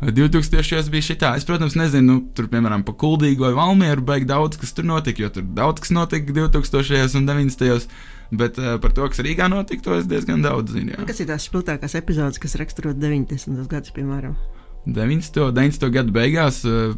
[0.00, 0.88] 2000.
[0.90, 1.34] bija šī tā.
[1.36, 5.26] Es, protams, nezinu, nu, tur, piemēram, pa Kuldīgu vai Valmieru beig daudz, kas tur notika,
[5.26, 7.18] jo tur daudz kas notika 2000.
[7.20, 7.90] un 90.
[8.30, 10.94] Bet uh, par to, kas Rīgā notika, to es diezgan daudz zinu.
[10.94, 11.04] Jā.
[11.08, 13.60] Kas ir tās spilgtākās epizodes, kas raksturo 90.
[13.68, 14.38] gadus, piemēram?
[14.86, 15.50] 90.
[15.52, 15.88] 90.
[15.92, 16.94] gadu beigās, uh,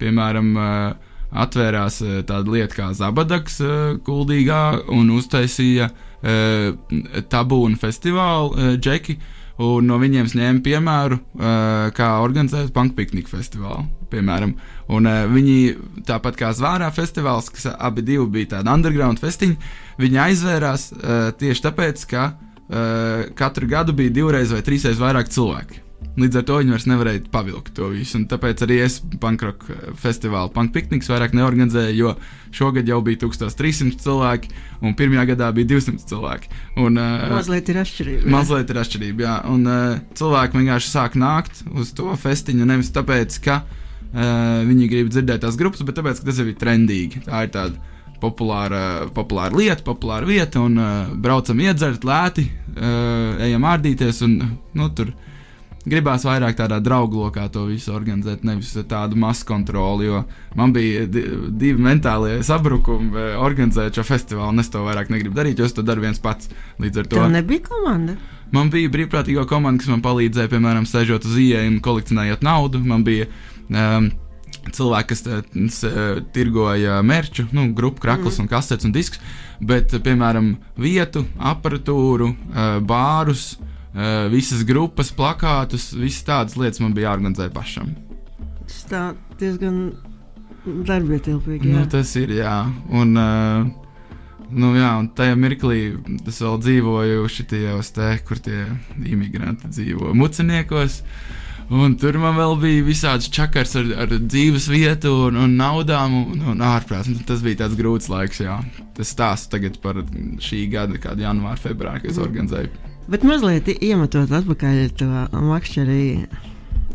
[0.00, 3.72] piemēram, uh, atvērās uh, tāda lieta kā Zabadaks uh,
[4.06, 4.62] Kuldīgā
[4.94, 9.18] un uztaisīja uh, tabūnu festivālu uh, džeki.
[9.18, 13.86] Uh, un no viņiem ņēma piemēru, uh, kā organizēt punktu pikniku festivālu.
[14.12, 14.54] Piemēram.
[14.94, 15.56] Un, uh, viņi,
[16.08, 19.58] tāpat kā Zvārā festivāls, kas abi bija tādi underground festiņi,
[19.98, 25.87] viņi aizvērās uh, tieši tāpēc, ka uh, katru gadu bija divreiz vai trīsreiz vairāk cilvēku.
[26.18, 28.18] Līdz ar to viņi vairs nevarēja pavilkt to visu.
[28.30, 32.14] Tāpēc arī es pankroku festivālu, punk pikniks vairāk neorganizēju, jo
[32.54, 34.50] šogad jau bija 1300 cilvēki,
[34.82, 36.50] un pirmajā gadā bija 200 cilvēki.
[36.82, 38.32] Un, uh, mazliet ir atšķirība.
[38.34, 39.36] Mazliet ir atšķirība, jā.
[39.52, 45.12] Un uh, cilvēki vienkārši sāk nākt uz to festiņu nevis tāpēc, ka uh, viņi grib
[45.14, 47.22] dzirdēt tās grupas, bet tāpēc, ka tas ir trendīgi.
[47.28, 53.66] Tā ir tāda populāra, populāra lieta, populāra vieta, un uh, braucam iedzert lēti, uh, ejam
[53.70, 54.38] ārdīties, un
[54.74, 55.14] nu, tur
[55.90, 60.08] gribās vairāk tādā draugu lokā to visu organizēt, nevis tādu masu kontroli.
[60.08, 60.22] Jo
[60.58, 65.58] man bija divi mentālie sabrukumi eh, organizēt šo festivālu, un es to vairāk negribu darīt,
[65.58, 66.50] jo es to daru viens pats.
[66.82, 67.20] Līdz ar to.
[67.20, 68.16] Tev nebija komanda.
[68.54, 72.80] Man bija brīvprātīgo komanda, kas man palīdzēja, piemēram, sēžot uz ieejas un kolekcionējot naudu.
[72.80, 73.26] Man bija
[73.68, 74.08] um,
[74.72, 75.92] cilvēki, kas t, t,
[76.32, 78.46] tirgoja mērķu, nu, grupu, kraklus, mm.
[78.46, 79.20] un kastetes un diskus,
[79.60, 83.74] bet, piemēram, vietu, aparatūru, uh, bārus, uh,
[84.32, 87.94] visas grupas, plakātus, visas tādas lietas man bija jāorganizē pašam.
[88.68, 89.02] Tas tā
[89.40, 89.82] diezgan
[90.86, 91.72] darbietilpīgi.
[91.72, 92.60] Nu, tas ir, jā.
[92.94, 93.86] Un, uh,
[94.48, 95.80] Nu, jā, un tajā mirklī
[96.24, 98.62] es vēl dzīvoju šitajos te, kur tie
[99.04, 101.02] imigranti dzīvo, muciniekos.
[101.68, 106.46] Un tur man vēl bija visāds čakars ar, ar dzīves vietu un, un naudām un,
[106.54, 107.12] un ārprāts.
[107.28, 108.56] Tas bija tāds grūts laiks, jā.
[108.96, 110.00] Tas stāsts tagad par
[110.40, 116.02] šī gada, kādu janvāru, februāru, kad es organizēju Bet mazliet iemetot atpakaļ to makšķerī.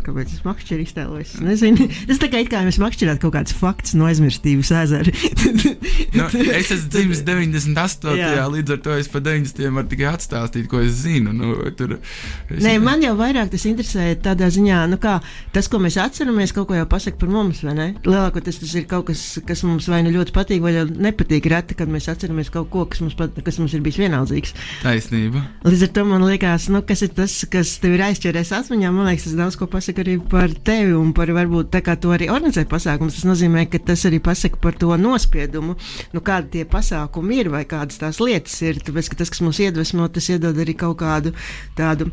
[0.05, 1.33] Kāpēc es makšķeru iztēlojos.
[1.37, 1.87] Es nezinu.
[2.09, 5.13] Tas tā kā it kā mēs makšķerētu kaut kāds fakts no aizmirstības ezera.
[6.13, 8.17] nu, es esmu dzimis 98.
[8.19, 8.45] Jā.
[8.53, 9.63] līdz ar to es pa 90.
[9.77, 11.33] varu tikai atstāstīt, ko es zinu.
[11.35, 11.97] Nu, tur,
[12.49, 12.63] es...
[12.63, 15.19] Nē, man jau vairāk tas interesē tādā ziņā, nu kā
[15.55, 17.87] tas, ko mēs atceramies, kaut ko jau pasaka par mums, vai ne?
[18.05, 21.47] Lielākoties tas ir kaut kas, kas mums vai nu ļoti patīk, vai nepatīk.
[21.53, 24.55] Reti, kad mēs atceramies kaut ko, kas mums, pat, kas mums ir bijis vienaldzīgs.
[24.83, 25.43] Taisnība.
[25.67, 28.91] Līdz ar to man liekas, nu, kas ir tas, kas tev ir aizķēries atmiņā.
[28.95, 32.13] Man liekas, tas daudz ko pasaka arī par tevi un par varbūt tā kā to
[32.15, 33.17] arī organizē pasākums.
[33.17, 35.75] Tas nozīmē, ka tas arī pasaka par to nospiedumu,
[36.13, 38.81] nu, kādi tie pasākumi ir vai kādas tās lietas ir.
[38.83, 41.35] Tāpēc, ka tas, kas mums iedvesmo, tas iedod arī kaut kādu
[41.77, 42.09] tādu,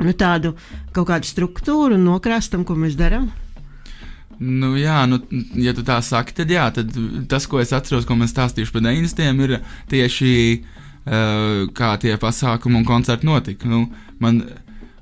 [0.00, 0.54] nu, tādu
[0.96, 3.30] kaut kādu struktūru un nokrāstam, ko mēs darām.
[4.40, 5.18] Nu, jā, nu,
[5.60, 6.94] ja tu tā saki, tad jā, tad
[7.28, 9.42] tas, ko es atceros, ko mēs stāstījuši par 90.
[9.44, 9.58] ir
[9.92, 13.68] tieši uh, kā tie pasākumi un koncerti notika.
[13.68, 13.82] Nu,
[14.22, 14.40] man,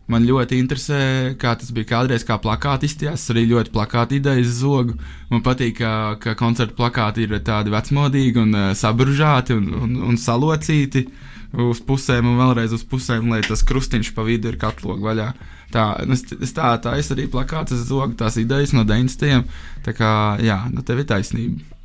[0.09, 0.99] Man ļoti interesē,
[1.41, 3.21] kā tas bija kādreiz, kā plakāti izstījās.
[3.21, 4.97] Es arī ļoti plakāti idejas zogu.
[5.29, 5.93] Man patīk, ka,
[6.23, 11.05] ka koncertu plakāti ir tādi vecmodīgi un uh, sabružāti un, un, un salocīti
[11.53, 15.31] uz pusēm un vēlreiz uz pusēm, lai tas krustiņš pa vidu ir katlogu vaļā.
[15.73, 19.45] Tā, nu, es, es tā, tā es arī plakāts, es zogu tās idejas no 90.
[19.85, 21.78] Tā kā, jā, nu tev ir taisnība.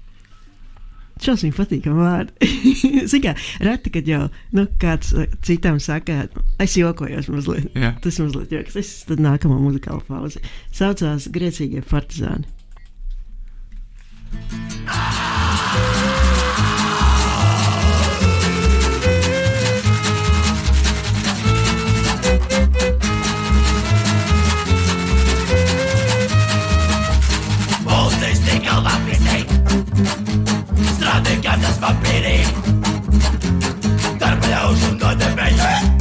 [1.24, 2.50] Šausmīgi patīkami vārdi.
[3.12, 6.26] Ziniet, reti, kad jau nu, kāds uh, citam saka,
[6.64, 7.70] es jokojos mazliet.
[7.80, 7.94] Jā.
[8.04, 8.80] Tas mazliet joks.
[8.80, 10.44] Es tad nākamā muzikāla pauze.
[10.76, 12.50] Saucās Griecīgie partizāni.
[31.84, 32.54] vampiri.
[34.18, 35.93] Dar prea ușor nu te vei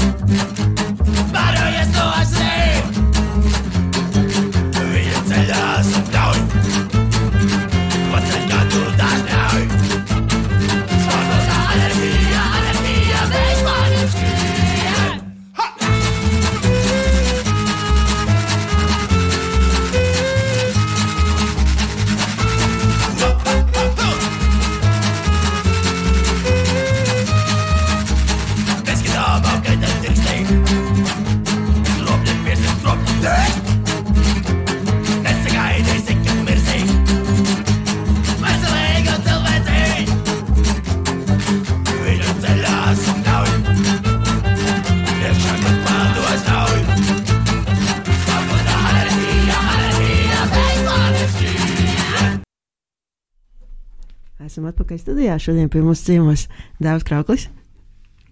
[54.53, 55.39] Esam atpakaļ studijā.
[55.41, 56.43] Šodien pie mums ciemos
[56.77, 57.47] Dārzs Krauklis.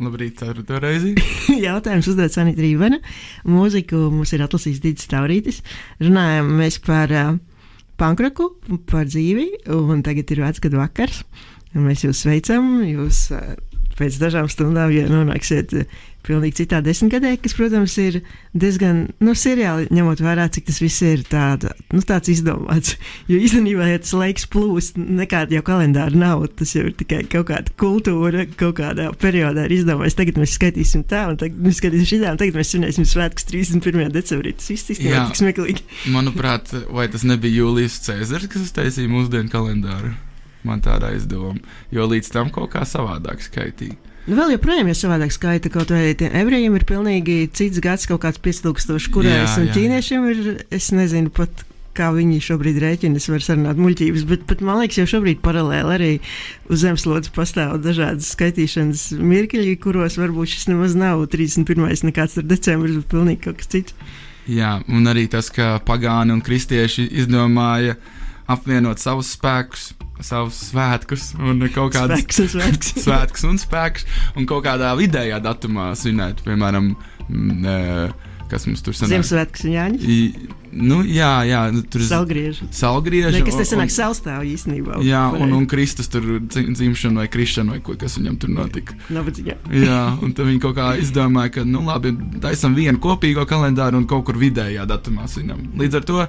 [0.04, 1.14] Labrīt, ceru reizi.
[1.64, 2.98] Jautājums uzdod Sanita Rībena.
[3.48, 5.62] Mūziku mums ir atlasījis Digis Taurītis.
[6.04, 7.30] Runājam mēs par uh,
[7.96, 8.50] pankroku,
[8.92, 11.22] par dzīvi, un tagad ir vecgadu vakars.
[11.72, 12.68] Mēs jūs sveicam.
[12.84, 13.54] Jūs uh,
[14.00, 18.20] pēc dažām stundām, ja nonāksiet uh, pilnīgi citā desmitgadē, kas, protams, ir
[18.56, 22.96] diezgan, nu, seriāli, ņemot vērā, cik tas viss ir tāda, nu, tāds izdomāts.
[23.30, 27.46] Jo īstenībā, ja tas laiks plūst, nekāda jau kalendāra nav, tas jau ir tikai kaut
[27.50, 30.16] kāda kultūra, kaut kādā periodā ir izdomāts.
[30.18, 34.10] Tagad mēs skaitīsim tā, un tagad mēs skatīsim šitā, un tagad mēs svinēsim svētkus 31.
[34.14, 34.56] decembrī.
[34.58, 35.28] Tas viss īstenībā Jā.
[35.30, 35.86] tik smieklīgi.
[36.16, 40.16] Manuprāt, vai tas nebija Jūlijas Cēzars, kas uztaisīja mūsdienu kalendāru?
[40.66, 41.56] Man tāda aizdoma,
[41.94, 43.96] jo līdz tam kaut kā savādāk skaitīja.
[44.28, 48.20] Nu, vēl joprojām ir savādāk skaita, kaut vai tiem ebrejiem ir pilnīgi cits gads, kaut
[48.26, 49.76] kāds 5000 kurēs, un jā.
[49.78, 51.66] ķīniešiem ir, es nezinu pat.
[51.90, 55.90] Kā viņi šobrīd rēķina, es varu sarunāt muļķības, bet, bet man liekas, jau šobrīd paralēli
[55.96, 56.10] arī
[56.70, 61.90] uz zemeslodes pastāv dažādas skaitīšanas mirkļi, kuros varbūt šis nemaz nav 31.
[62.06, 63.98] nekāds decembris, bet pilnīgi kaut kas cits.
[64.46, 67.98] Jā, un arī tas, ka pagāni un kristieši izdomāja
[68.50, 69.90] apvienot savus spēkus,
[70.24, 72.94] savus svētkus un kaut kādas Spēks un svētks.
[73.06, 76.90] svētkus un spēkus, un kaut kādā vidējā datumā svinēt, piemēram,
[77.28, 79.14] mm, e, kas mums tur sanāk.
[79.14, 80.04] Ziemassvētkus un Jāņus.
[80.10, 80.18] I,
[80.90, 82.66] nu, jā, jā, nu, tur Salgriežu.
[82.74, 83.38] salgrieži.
[83.38, 84.98] Nē, kas tas sanāk salstāv īstenībā.
[85.06, 88.98] Jā, un, un Kristus tur dzim- dzimšana vai krišana vai ko, kas viņam tur notika.
[89.14, 89.56] Nabadzīgā.
[89.86, 94.10] Jā, un tad viņi kaut kā izdomāja, ka, nu, labi, taisam vienu kopīgo kalendāru un
[94.10, 95.62] kaut kur vidējā datumā svinam.
[95.78, 96.26] Līdz ar to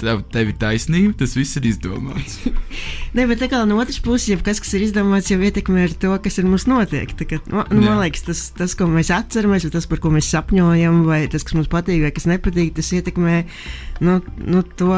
[0.00, 2.38] tev, tev ir taisnība, tas viss ir izdomāts.
[3.16, 6.40] Nē, bet kā no otras puses, jau kas, kas ir izdomāts, jau ietekmē to, kas
[6.42, 7.14] ar mums notiek.
[7.16, 7.86] Kā, nu, nu, Jā.
[7.86, 11.46] man liekas, tas, tas, ko mēs atceramies, vai tas, par ko mēs sapņojam, vai tas,
[11.46, 13.40] kas mums patīk, vai kas nepatīk, tas ietekmē
[14.04, 14.92] nu, nu, to.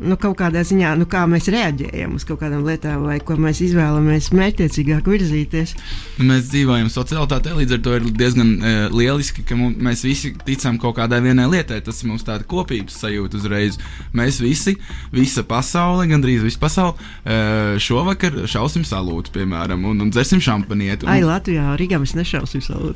[0.00, 3.60] Nu, kaut kādā ziņā, nu, kā mēs reaģējam uz kaut kādām lietām, vai ko mēs
[3.66, 5.74] izvēlamies mērķiecīgāk virzīties.
[6.20, 10.78] Mēs dzīvojam sociālitātē, līdz ar to ir diezgan uh, lieliski, ka mums, mēs visi ticam
[10.82, 11.80] kaut kādai vienai lietai.
[11.86, 13.78] Tas mums tāds kopības sajūta uzreiz.
[14.16, 14.76] Mēs visi,
[15.14, 21.06] visa pasaule, gandrīz visa pasaule, uh, šovakar šausim salūtu, piemēram, un, un dzersim šampanieti.
[21.08, 22.94] Ai, Un, Latvijā, Rīgā mēs nešausim savu.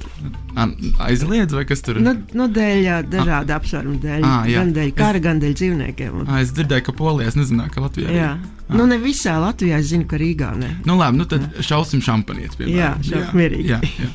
[0.58, 2.04] An- aizliedz, vai kas tur ir?
[2.06, 4.24] Nu, nu, dēļ dažādu apsvērumu dēļ.
[4.24, 4.60] Jā.
[4.62, 6.14] gan dēļ kara, gan dēļ dzīvniekiem.
[6.22, 8.18] Un, Ah, es dzirdēju, ka Polijā es nezināju, ka Latvijā ir.
[8.18, 8.32] jā.
[8.74, 10.70] Nu, ne visā Latvijā es zinu, ka Rīgā ne.
[10.88, 12.78] Nu, labi, nu tad šausim šampanieti, piemēram.
[12.78, 13.74] Jā, šaut mierīgi.
[13.74, 14.12] Jā, jā.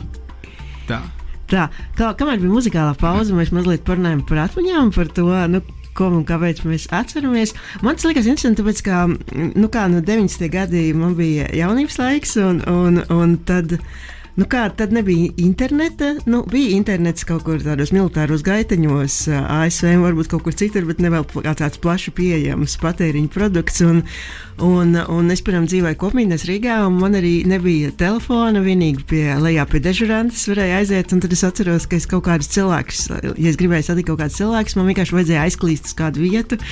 [0.90, 1.02] Tā.
[1.50, 1.66] Tā,
[1.98, 5.62] kā, kamēr bija muzikālā pauze, mēs mazliet parunājām par atmiņām, par to, nu,
[5.98, 7.56] ko un kāpēc mēs atceramies.
[7.86, 9.00] Man tas likās interesanti, tāpēc, ka,
[9.58, 10.50] nu, kā no 90.
[10.54, 13.80] gadi man bija jaunības laiks, un, un, un tad.
[14.40, 16.14] Nu kā, tad nebija interneta.
[16.30, 21.12] Nu, bija internets kaut kur tādos militāros gaiteņos, ASV, varbūt kaut kur citur, bet ne
[21.12, 21.26] vēl
[21.60, 23.82] tāds plaši pieejams patēriņa produkts.
[23.84, 24.00] Un,
[24.64, 28.64] un, un es, piemēram, dzīvoju kopmītnes Rīgā, un man arī nebija telefona.
[28.64, 32.54] Vienīgi pie lejā pie dežurantes varēja aiziet, un tad es atceros, ka es kaut kādus
[32.56, 36.64] cilvēkus, ja es gribēju satikt kaut kādus cilvēkus, man vienkārši vajadzēja aizklīst uz kādu vietu.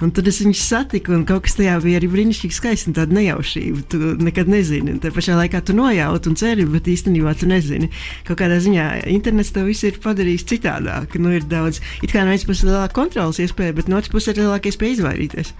[0.00, 3.16] Un tad es viņus satiku, un kaut kas tajā bija arī brīnišķīgi skaisti, un tāda
[3.18, 3.84] nejaušība.
[3.92, 4.94] Tu nekad nezini.
[4.94, 7.90] Un Tā pašā laikā tu nojaut un ceri, bet īstenībā tu nezini.
[8.28, 11.18] Kaut kādā ziņā internets to visu ir padarījis citādāk.
[11.20, 14.12] Nu, ir daudz, it kā no vienas puses ir lielāka kontrols iespēja, bet no otras
[14.12, 15.52] puses ir lielāka iespēja izvairīties.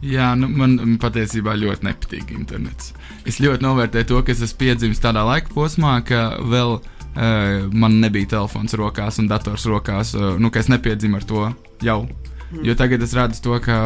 [0.00, 2.94] Jā, nu, man patiesībā ļoti nepatīk internets.
[3.28, 8.00] Es ļoti novērtēju to, ka es esmu piedzimis tādā laika posmā, ka vēl uh, man
[8.00, 10.14] nebija telefons rokās un dators rokās.
[10.16, 11.44] Uh, nu, ka es nepiedzimu ar to
[11.84, 12.00] jau.
[12.66, 13.80] Jo tagad es redzu to, ka,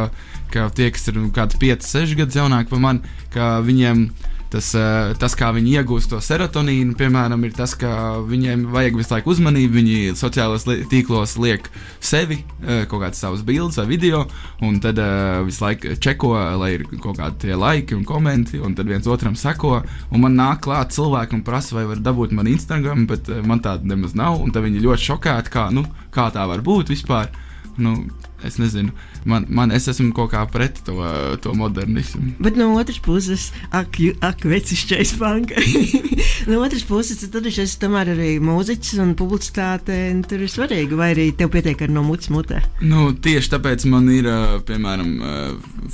[0.53, 4.09] ka tie, kas ir kaut kāds 5, 6 gadus jaunāki par mani, ka viņiem
[4.55, 9.14] tas, eh, tas, kā viņi iegūst to serotonīnu, piemēram, ir tas, ka viņiem vajag visu
[9.14, 9.74] laiku uzmanību.
[9.74, 11.66] Viņi sociālajos tīklos liek
[11.98, 14.24] sevi, eh, kaut kādas savas bildes vai video,
[14.62, 18.87] un tad uh, visu laiku čeko, lai ir kaut kādi laiki un kommenti, un tad
[18.87, 19.83] viens otram seko.
[20.12, 23.85] Un man nāk klāt cilvēki un prasa, vai var dabūt man Instagram, bet man tāda
[23.85, 24.40] nemaz nav.
[24.40, 27.33] Un tad viņi ļoti šokēti, kā, nu, kā tā var būt vispār.
[27.77, 28.05] Nu,
[28.46, 28.92] es nezinu,
[29.28, 30.96] man, man es esmu kaut kā pret to,
[31.44, 32.35] to modernismu.
[32.44, 35.61] Bet no otras puses, ak, ak vecišķais panka.
[36.50, 39.96] no otras puses, tad es esmu tomēr arī mūziķis un publicitāte.
[40.12, 42.62] un Tur ir svarīgi, vai arī tev pietiek ar no mutes mutē.
[42.85, 44.28] Nu, tieši tāpēc man ir,
[44.68, 45.11] piemēram,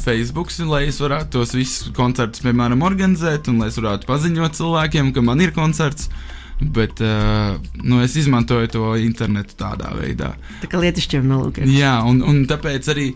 [0.01, 5.15] Facebook, lai es varētu tos visus koncertus, piemēram, organizēt, un lai es varētu paziņot cilvēkiem,
[5.17, 6.11] ka man ir koncerts.
[6.61, 10.35] Bet uh, nu, es izmantoju to internetu tādā veidā.
[10.61, 11.71] Tā kā lietišķiem nolūkiem.
[11.73, 13.11] Jā, un, un tāpēc arī.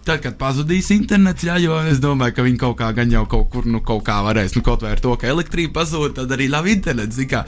[0.00, 3.50] Tad, kad pazudīs internets, jā, jo es domāju, ka viņi kaut kā gan jau kaut
[3.52, 6.46] kur, nu, kaut kā varēs, nu, kaut vai ar to, ka elektrība pazūd, tad arī
[6.48, 7.42] labi internets, zin kā.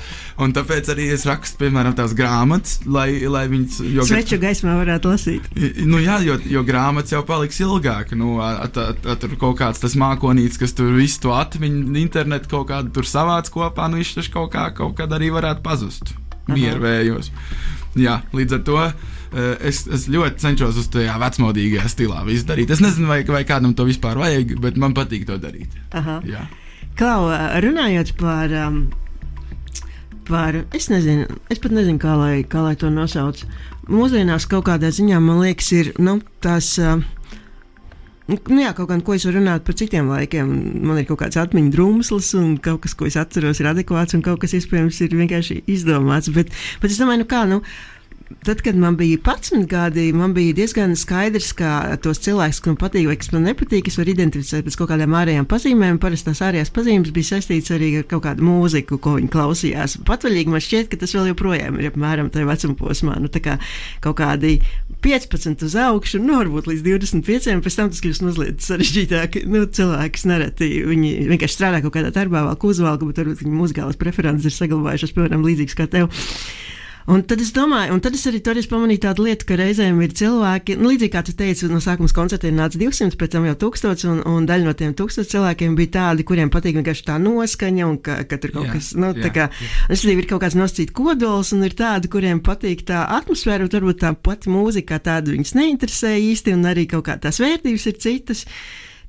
[0.44, 3.78] Un tāpēc arī es rakstu, piemēram, tās grāmatas, lai, lai viņas.
[3.94, 5.48] jo- Sveču gaismā varētu lasīt.
[5.88, 8.12] Nu, jā, jo, jo grāmatas jau paliks ilgāk.
[8.20, 11.96] Nu, a- a- a- a- tur kaut kāds tas mākonītis, kas tur visu to atmiņu,
[11.96, 15.62] internetu kaut kādu tur savāc kopā, nu viņš taču kaut, kā, kaut kad arī varētu
[15.64, 16.12] pazust.
[16.48, 17.30] Miervējos.
[17.96, 18.92] Jā, līdz ar to
[19.32, 22.72] es, es ļoti cenšos uz tajā vecmodīgajā stilā darīt.
[22.74, 25.78] Es nezinu, vai, vai kādam to vispār vajag, bet man patīk to darīt.
[26.98, 27.30] Klau,
[27.64, 28.82] runājot par, um,
[30.28, 33.40] par es nezinu, es pat nezinu, kā lai, kā lai to nosauc.
[33.88, 36.76] Mūsdienās kaut kādā ziņā man liekas, ir nu, tās.
[36.78, 37.02] Uh,
[38.30, 40.50] Nu, jā, kaut gan ko es varu runāt par citiem laikiem.
[40.86, 44.22] Man ir kaut kāds atmiņu drūmslis, un kaut kas, ko es atceros, ir adekvāts, un
[44.24, 46.30] kaut kas, iespējams, ir vienkārši izdomāts.
[46.32, 47.58] Bet, bet es domāju, nu kā, nu,
[48.44, 52.78] Tad, kad man bija 11 gadi, man bija diezgan skaidrs, ka tos cilvēkus, kas man
[52.80, 56.00] patīk vai kas man nepatīk, es varu identificēt pēc kaut kādām ārējām pazīmēm.
[56.02, 59.98] Parasti tās ārējās pazīmes bija saistītas arī ar kaut kādu mūziku, ko viņi klausījās.
[60.08, 63.18] Patvaļīgi man šķiet, ka tas vēl joprojām ir apmēram tajā vecuma posmā.
[63.22, 63.58] Nu, tā kā
[64.04, 64.58] kaut kādi
[65.04, 69.42] 15 uz augšu, nu, varbūt līdz 25, pēc tam tas kļūst mazliet sarežģītāk.
[69.50, 73.98] Nu, cilvēks nereti viņi vienkārši strādā kaut kādā darbā, vēl kūzvalku, bet varbūt viņu muzikālās
[74.00, 76.22] preferences ir saglabājušas, piemēram, līdzīgas kā tev.
[77.10, 80.12] Un tad es domāju, un tad es arī toreiz pamanīju tādu lietu, ka reizēm ir
[80.18, 84.04] cilvēki, nu, līdzīgi kā tu teici, no sākuma koncertiem nāca 200, pēc tam jau 1000,
[84.12, 87.98] un, un daļa no tiem 1000 cilvēkiem bija tādi, kuriem patīk vienkārši tā noskaņa, un
[88.06, 89.48] ka, ka tur kaut Jā, kas, nu, jā, tā kā,
[89.88, 93.74] es domāju, ir kaut kāds nosacīts kodols, un ir tādi, kuriem patīk tā atmosfēra, un
[93.74, 98.00] varbūt tā pati mūzika tāda viņus neinteresē īsti, un arī kaut kā tās vērtības ir
[98.06, 98.46] citas.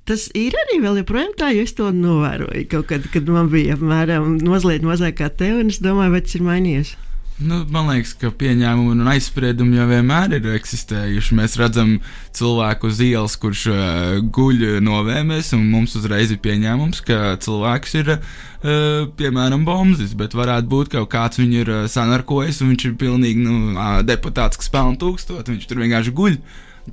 [0.03, 3.77] Tas ir arī vēl joprojām tā, jo es to novēroju kaut kad, kad man bija
[3.77, 6.95] apmēram mazliet mazāk kā tev, un es domāju, vai tas ir mainījies.
[7.43, 11.35] Nu, man liekas, ka pieņēmumi un aizspriedumi jau vienmēr ir eksistējuši.
[11.35, 11.97] Mēs redzam
[12.35, 18.13] cilvēku uz ielas, kurš uh, guļ novēmēs, un mums uzreiz ir pieņēmums, ka cilvēks ir,
[18.15, 22.93] uh, piemēram, bombas, bet varētu būt, ka kāds viņu ir uh, sanarkojis, un viņš ir
[23.01, 26.37] pilnīgi nu, ā, deputāts, kas pelna tūkstoši, viņš tur vienkārši guļ.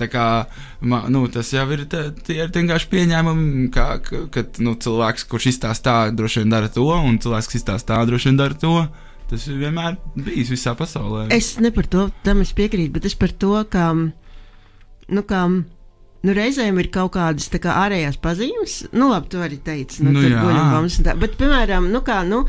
[0.01, 0.25] Tā kā,
[0.87, 5.29] ma, nu, tas jau ir, tā, tie ir vienkārši pieņēmumi, ka, ka, ka nu, cilvēks,
[5.31, 8.59] kurš izstāsta tā, droši vien dara to, un cilvēks, kas izstāsta tā, droši vien dara
[8.67, 8.75] to.
[9.31, 11.29] Tas ir vienmēr bijis visā pasaulē.
[11.35, 16.35] Es ne par to, tam es piekrītu, bet es par to, ka, nu, kā, nu,
[16.37, 18.81] reizēm ir kaut kādas kā ārējās pazīmes.
[18.91, 20.25] Nu, labi, tu arī teici, nu, Nu,
[21.07, 21.15] tā.
[21.21, 22.43] Bet, piemēram, nu, kā, nu,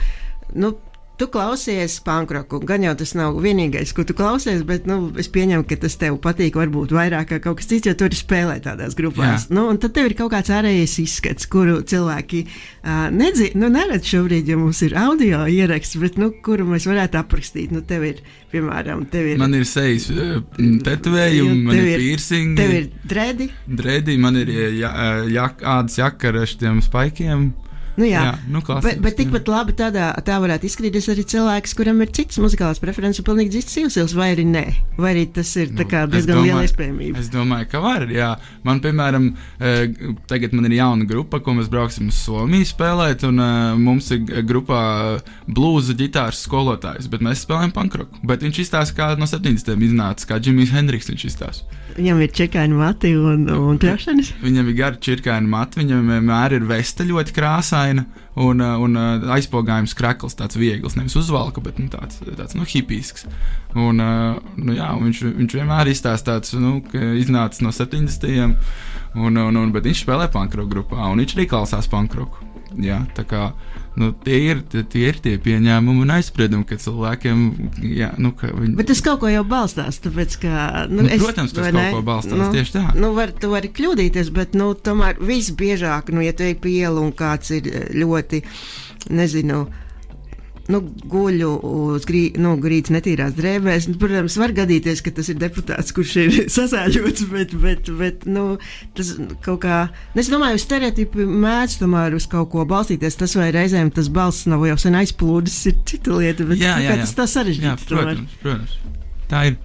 [0.57, 0.73] nu,
[1.21, 5.67] tu klausies pankroku, gan jau tas nav vienīgais, ko tu klausies, bet, nu, es pieņemu,
[5.69, 8.97] ka tas tev patīk varbūt vairāk kā kaut kas cits, jo tu arī spēlē tādās
[8.97, 9.45] grupās.
[9.45, 9.53] Jā.
[9.53, 14.09] Nu, un tad tev ir kaut kāds ārējais izskats, kuru cilvēki uh, nedzi, nu, neredz
[14.09, 17.71] šobrīd, ja mums ir audio ieraksts, bet, nu, kuru mēs varētu aprakstīt.
[17.75, 19.39] Nu, tev ir, piemēram, tev ir.
[19.41, 20.09] Man ir sejas
[20.57, 23.49] tetovējumi, man ir ir- piercingi, Tev ir dredi.
[23.67, 24.91] dredi, man ir uh, ja,
[25.29, 27.51] jak, ādas jaka ar šiem spaikiem.
[27.99, 31.73] Nu, jā, Jā, nu, bet, klasisks, bet tikpat labi tādā, tā varētu izskatīties arī cilvēks,
[31.75, 34.63] kuram ir cits muzikāls preferences un pilnīgi cits sīvsils, vai arī nē.
[34.97, 37.19] Vai arī tas ir Nu, diezgan liela domāju- iespējamība.
[37.19, 38.07] Es domāju, ka var.
[38.07, 38.37] Jā.
[38.63, 39.87] Man, piemēram, eh,
[40.27, 43.27] tagad man ir jauna grupa, ko mēs brauksim uz Somiju spēlēt.
[43.27, 48.19] Un, uh, mums ir grupā blūza ģitāras skolotājs, bet mēs spēlējam pankroku.
[48.23, 49.81] Bet viņš izstāsta, kā no 70.
[49.81, 51.80] iznāca, kā Džimijs Hendriks viņš izstāsta.
[51.97, 54.33] Viņam ir čekāņu mati un, un trešanis.
[54.43, 59.25] Viņam ir gara čirkāna matra, viņam vienmēr ir vesta ļoti krāsaina un, uh, un uh,
[59.35, 63.27] aizpogājums krekls, tāds viegls, nevis uzvalka, bet nu, tāds, tāds nu, hipisks.
[63.71, 66.79] Un, nu, jā, viņš, viņš vienmēr izstāsta tāds, nu,
[67.19, 68.27] iznācis no 70.
[69.11, 72.50] Un, un, un, bet viņš spēlē pankroku grupā, un viņš arī klausās pankroku.
[72.79, 73.49] Jā, tā kā
[73.99, 77.41] nu, tie, ir, tie, ir tie pieņēmumi un aizspriedumi, ka cilvēkiem,
[77.97, 78.75] jā, nu, ka viņi.
[78.79, 79.99] Bet tas kaut ko jau balstās.
[80.03, 81.91] Tāpēc, ka, nu, Nu, protams, tas vai kaut ne?
[81.97, 82.85] ko balstās, nu, tieši tā.
[82.95, 87.03] Nu, var, tu vari kļūdīties, bet nu, tomēr visbiežāk, nu, ja tu ej pa ielu
[87.03, 88.43] un kāds ir eh, ļoti,
[89.11, 89.65] nezinu.
[90.71, 90.79] Nu,
[91.11, 93.89] guļu uz grī, nu, grīdas netīrās drēbēs.
[93.91, 98.45] Nu, protams, var gadīties, ka tas ir deputāts, kurš ir sasāļots, bet, bet, bet nu,
[98.97, 99.13] tas
[99.43, 99.81] kaut kā.
[100.15, 103.17] nu, Es domāju, stereotipi mēdz tomēr uz kaut ko balstīties.
[103.19, 106.45] Tas vai reizēm tas balss nav jau sen aizplūdis, ir cita lieta.
[106.47, 107.01] Bet, Jā, nu, jā, jā.
[107.03, 107.27] tas tā
[107.89, 108.15] tomēr.
[108.15, 108.77] protams, protams.
[109.31, 109.59] Tā ir.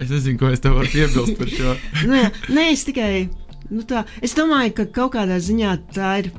[0.00, 1.74] Es nezinu, ko es tev varu piebilst par šo.
[2.12, 2.22] Nē,
[2.56, 3.28] nē, es tikai.
[3.70, 6.30] Nu tā, es domāju, ka kaut kādā ziņā tā ir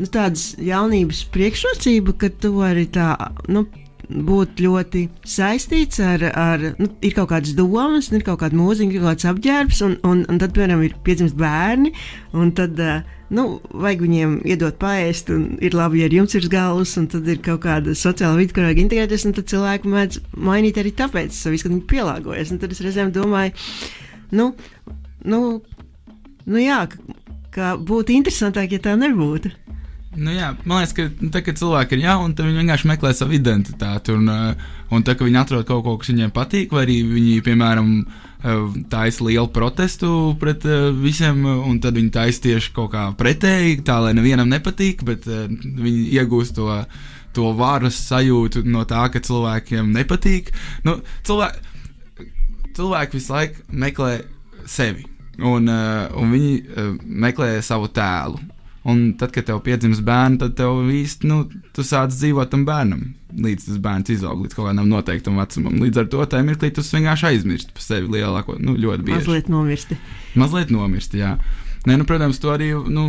[0.00, 3.14] nu, tādas jaunības priekšrocība, ka tu vari tā.
[3.48, 3.66] Nu,
[4.04, 9.00] Būt ļoti saistīts ar, ar nu, ir kaut kādas domas, ir kaut kāda mūzika, ir
[9.00, 11.94] kaut kāds apģērbs, un, un, un tad, piemēram, ir piedzimst bērni,
[12.36, 13.00] un tad, eh,
[13.32, 17.32] nu, vajag viņiem iedot paēst, un ir labi, ja ir jums ir galvas, un tad
[17.32, 21.40] ir kaut kāda sociāla vide, kur vajag integrēties, un tad cilvēki mēdz mainīt arī tāpēc
[21.40, 23.56] savu izskatu, viņi pielāgojas, un tad es reizēm domāju,
[24.36, 24.52] nu,
[25.24, 25.40] nu,
[26.44, 27.14] Nu jā, ka,
[27.54, 29.52] ka būtu interesantāk, ja tā nebūtu.
[30.14, 33.10] Nu, jā, man liekas, ka nu, tā, kad cilvēki ir jauni, tad viņi vienkārši meklē
[33.16, 34.14] savu identitāti.
[34.14, 37.34] Un, uh, un tā, ka viņi atrod kaut ko, kas viņiem patīk, vai arī viņi,
[37.46, 43.08] piemēram, uh, taisa lielu protestu pret uh, visiem, un tad viņi taisa tieši kaut kā
[43.18, 46.70] pretēji, tā lai nevienam nepatīk, bet viņi iegūst to,
[47.34, 50.54] to varas sajūtu no tā, ka cilvēkiem nepatīk.
[50.86, 52.30] Nu, cilvēki,
[52.78, 54.16] cilvēki visu laiku meklē
[54.70, 55.08] sevi,
[55.42, 56.58] un, un viņi
[57.02, 58.53] meklē savu tēlu.
[58.84, 63.06] Un tad, kad tev piedzimst bērns, tad tev īsti, nu, tu sāc dzīvot tam bērnam,
[63.32, 65.78] līdz tas bērns izaug līdz kaut kādam noteiktam vecumam.
[65.80, 69.22] Līdz ar to tajā mirklī tu vienkārši aizmirsti par sevi lielāko, nu, ļoti bieži.
[69.22, 69.96] Mazliet nomirsti.
[70.36, 71.38] Mazliet nomirsti, jā.
[71.88, 73.06] Nē, nu, protams, to arī, nu,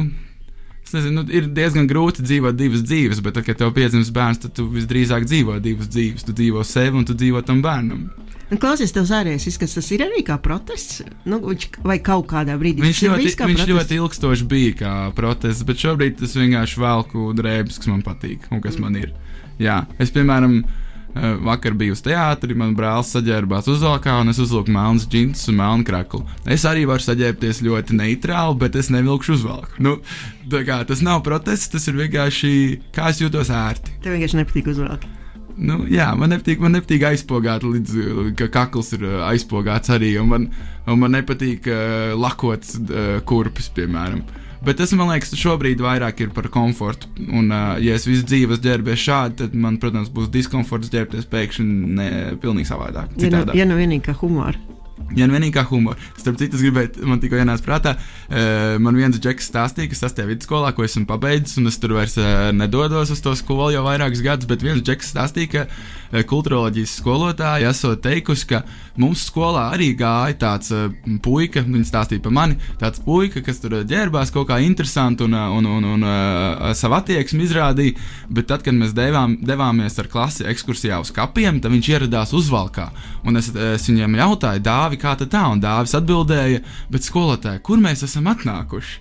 [0.85, 4.45] es nezinu, nu, ir diezgan grūti dzīvot divas dzīves, bet, tad, kad tev piedzimst bērns,
[4.45, 6.23] tad tu visdrīzāk dzīvo divas dzīves.
[6.23, 8.07] Tu dzīvo sevi un tu dzīvo tam bērnam.
[8.53, 11.01] Un klausies, tev ārējais izskats, tas ir arī kā protests.
[11.25, 11.39] Nu,
[11.81, 13.73] vai kaut kādā brīdī Viņš ļoti, kā viņš protests?
[13.73, 18.61] ļoti ilgstoši bija kā protests, bet šobrīd tas vienkārši velku drēbes, kas man patīk un
[18.61, 19.15] kas man ir.
[19.57, 24.69] Jā, es, piemēram, eh, vakar biju uz teātri, man brālis saģērbās uzvalkā, un es uzvilku
[24.77, 26.21] melnas džinsus un melnu kraklu.
[26.45, 29.79] Es arī varu saģērbties ļoti neitrāli, bet es nevilkšu uzvalku.
[29.81, 29.97] Nu,
[30.51, 32.53] tā kā, tas nav protests, tas ir vienkārši
[32.93, 33.97] kā es jūtos ērti.
[34.05, 35.07] Tev vienkārši nepatīk uzvalkt.
[35.55, 40.15] Nu, jā, man nepatīk, man nepatīk aizpogāt, līdz ka kakls ir aizpogāts arī.
[40.19, 40.47] Un man,
[40.89, 44.25] un man nepatīk uh, lakots uh, kurpes, piemēram.
[44.65, 47.11] Bet tas man liekas, šobrīd vairāk ir par komfortu.
[47.27, 51.67] Un, uh, ja es visu dzīvi ģērbies šādi, tad man, protams, būs diskomforts ģērbties pēkšņi
[51.99, 52.09] ne,
[52.41, 53.13] pilnīgi savādāk.
[53.13, 53.59] Ja nu, citādāk.
[53.61, 54.59] ja nu vienīgi kā humora.
[55.15, 56.01] Ja nu vienīgi kā humors.
[56.19, 60.71] Starp citu, gribēju, man tikko ienāca prātā, uh, man viens džeks stāstīja, ka sastajā vidusskolā,
[60.75, 64.49] ko esmu pabeidzis, un es tur vairs uh, nedodos uz to skolu jau vairākus gadus,
[64.49, 68.63] bet viens džeks stāstīja, ka uh, kultūroloģijas skolotāja esot teikusi, ka
[68.99, 70.87] mums skolā arī gāja tāds uh,
[71.23, 75.69] puika, viņa stāstīja par mani, tāds puika, kas tur ģērbās kaut kā interesanti un, un,
[75.77, 77.99] un, un uh, savu attieksmi izrādīja,
[78.31, 82.89] bet tad, kad mēs devām, devāmies ar klasi ekskursijā uz kapiem, tad viņš ieradās uzvalkā,
[83.27, 86.59] un es, es viņam jautāju, Dāvi, kā tā, un dāvis atbildēja,
[86.93, 88.99] bet skolotāji, kur mēs esam atnākuši?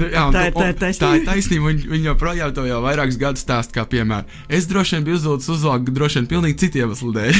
[0.00, 1.00] Jā, un Tā ir- tā ir taisnība.
[1.02, 4.96] tā ir taisnība, un viņi joprojām to jau vairākus gadus stāsta, kā piemēram, es droši
[4.96, 7.34] vien biju uzvilcis uzvalku, droši vien pilnīgi citu iemeslu dēļ.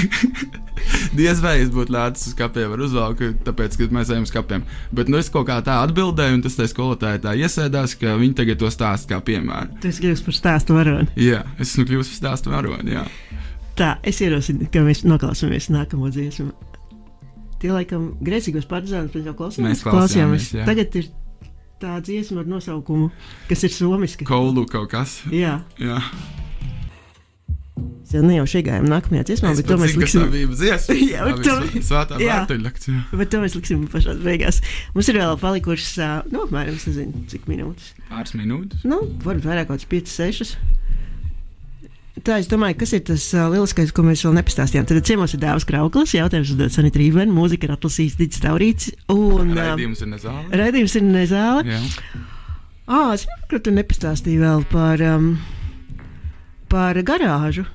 [1.17, 4.63] Diez vai es būtu lēcis uz kapiem ar uzvalku, tāpēc, ka mēs ejam uz kapiem.
[4.93, 8.35] Bet nu, es kaut kā tā atbildēju, un tas tai skolotāji tā iesēdās, ka viņi
[8.43, 9.81] tagad to stāsta kā piemēru.
[9.81, 11.09] Tu esi kļuvis par stāstu varoni.
[11.17, 12.93] Jā, es esmu kļuvis par stāstu varoni.
[12.93, 13.07] jā.
[13.77, 16.53] Tā, es ierosinu, ka mēs noklausāmies nākamo dziesmu.
[17.67, 19.73] Tie laikam grēcīgos partizānus mēs jau klausījāmies.
[19.75, 20.67] Mēs klausījāmies, jā.
[20.71, 21.09] Tagad ir
[21.83, 23.09] tā dziesma ar nosaukumu,
[23.51, 24.25] kas ir somiski.
[24.29, 25.17] Kaulu kaut kas.
[25.35, 25.99] Jā, Jā,
[28.15, 31.01] jau ne jau šī gājām nākamajā dziesmā, es bet to mēs zinu, liksim.
[31.11, 32.39] Jā, bet to- svā- Svētā jā.
[33.19, 34.63] Bet to mēs liksim pašā beigās.
[34.95, 35.91] Mums ir vēl palikušas,
[36.31, 37.91] nu, apmēram, es nezinu, cik minūtes.
[38.09, 38.87] Pāris minūtes.
[38.89, 40.55] Nu, varbūt vairāk kaut kāds 5, 6.
[42.25, 44.87] Tā, es domāju, kas ir tas uh, lieliskais, ko mēs vēl nepastāstījām.
[44.89, 49.53] Tad ciemos ir Dāvs Krauklis, jautājums uzdod Sanita Rībēna, mūzika ir atlasījis Digis Taurīts un
[49.53, 50.47] uh, Raidījums ir nezāle.
[50.63, 51.67] raidījums ir nezāle.
[51.69, 51.83] Jā.
[52.87, 55.29] Ā, es nezinu, ka tu nepastāstīji vēl par, um,
[56.73, 57.67] par garāžu.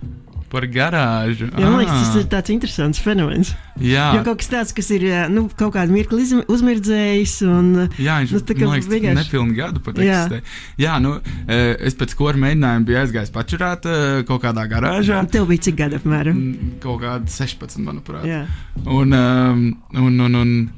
[0.52, 1.48] Par garāžu.
[1.48, 3.54] Jā, man liekas, tas Ah, ir tāds interesants fenomens.
[3.80, 7.36] Jā, Jo kaut kas tāds, kas ir ā, nu, kaut kādu mirkli uzmirdzējis.
[7.48, 10.28] Un, Jā, viņš Nu, man liekas, vienkārši- nepilnu gadu pat Jā.
[10.28, 10.42] eksistē.
[10.78, 11.14] Jā, nu,
[11.48, 15.24] eh, es pēc kora mēģinājuma biju aizgājis pačurāt eh, kaut kādā garāžā.
[15.32, 16.44] Tev bija cik gadi apmēram?
[16.82, 18.26] Kaut kāda 16, manuprāt.
[18.28, 18.46] Jā.
[18.86, 20.70] Un, um, un, un, un, un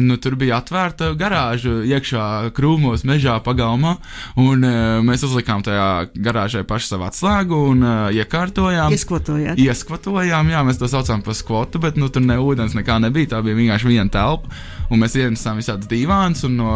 [0.00, 2.24] nu, tur bija atvērta garāža iekšā
[2.56, 3.96] krūmos, mežā, pagalmā.
[4.40, 8.94] Un, uh, mēs uzlikām tajā garāžai pašu savu atslēgu un uh, iekārtojām.
[8.96, 9.60] Ieskvotojāt.
[9.60, 13.34] Ieskvatojām, jā, mēs to saucam par skvotu, bet nu, tur ne ūdens nekā nebija.
[13.34, 14.48] Tā bija vienkārši viena telpa.
[14.92, 16.72] Un mēs ienesām visādus divānus un no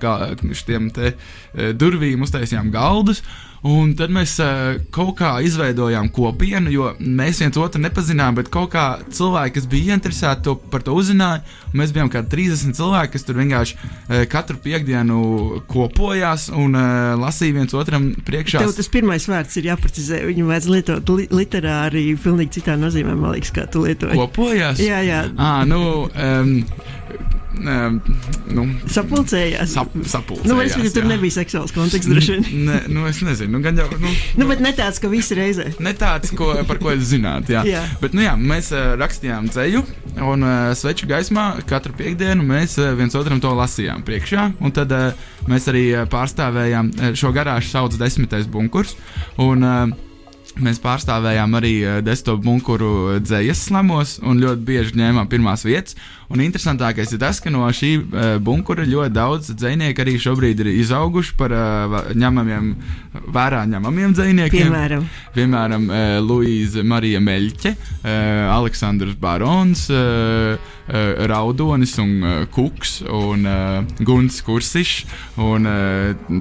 [0.00, 3.22] ga- šiem te eh, durvīm uztaisījām galdus.
[3.66, 8.70] Un tad mēs uh, kaut kā izveidojām kopienu, jo mēs viens otru nepazinām, bet kaut
[8.72, 11.42] kā cilvēki, kas bija ieinteresēti to, par to uzzināja.
[11.68, 15.20] un Mēs bijām kā 30 cilvēki, kas tur vienkārši uh, katru piekdienu
[15.68, 18.64] kopojās un uh, lasīja viens otram priekšā.
[18.64, 20.22] Tev tas pirmais vārds ir jāprecizē.
[20.30, 24.16] Viņu vajadz lietot li literāri, pilnīgi citā nozīmē, man liekas, kā tu lietoji.
[24.16, 24.80] Kopojās?
[24.80, 26.56] Jā, jā, À, nu, um,
[27.60, 29.74] nu, sapulcējās.
[29.74, 30.48] sap, sapulcējās.
[30.48, 31.10] Nu, es domāju, tur jā.
[31.12, 32.30] nebija seksuāls konteksts.
[32.50, 33.88] Ne, nu, es nezinu, nu, gan jau.
[34.00, 35.66] Nu, Nu, bet ne tāds, ka visi reizē.
[35.82, 37.54] Ne tāds, ko, par ko es zinātu.
[37.56, 37.64] Jā.
[37.68, 37.82] Jā.
[38.02, 39.82] Bet, nu, jā, mēs uh, rakstījām ceļu,
[40.26, 44.50] un uh, sveču gaismā katru piekdienu mēs uh, viens otram to lasījām priekšā.
[44.64, 44.94] Un tad
[45.50, 48.96] mēs arī pārstāvējām šo garāžu sauc desmitais bunkurs.
[49.40, 50.09] Un, uh,
[50.58, 55.94] Mēs pārstāvējām arī uh, desktop bunkuru dzējas slamos un ļoti bieži ņēmām pirmās vietas.
[56.30, 60.72] Un interesantākais ir tas, ka no šī uh, bunkura ļoti daudz dzinieku arī šobrīd ir
[60.72, 61.54] izauguši par
[62.18, 62.68] ņemamiem,
[63.34, 64.68] vērā ņemamiem dziniekiem.
[64.68, 65.88] Piemēram, Piemēram,
[66.26, 67.74] Luīza Marija Meļķe,
[68.50, 69.86] Aleksandrs Barons,
[71.30, 73.46] Raudonis un Kuks un
[73.98, 75.04] Guns Kursišs
[75.42, 75.66] un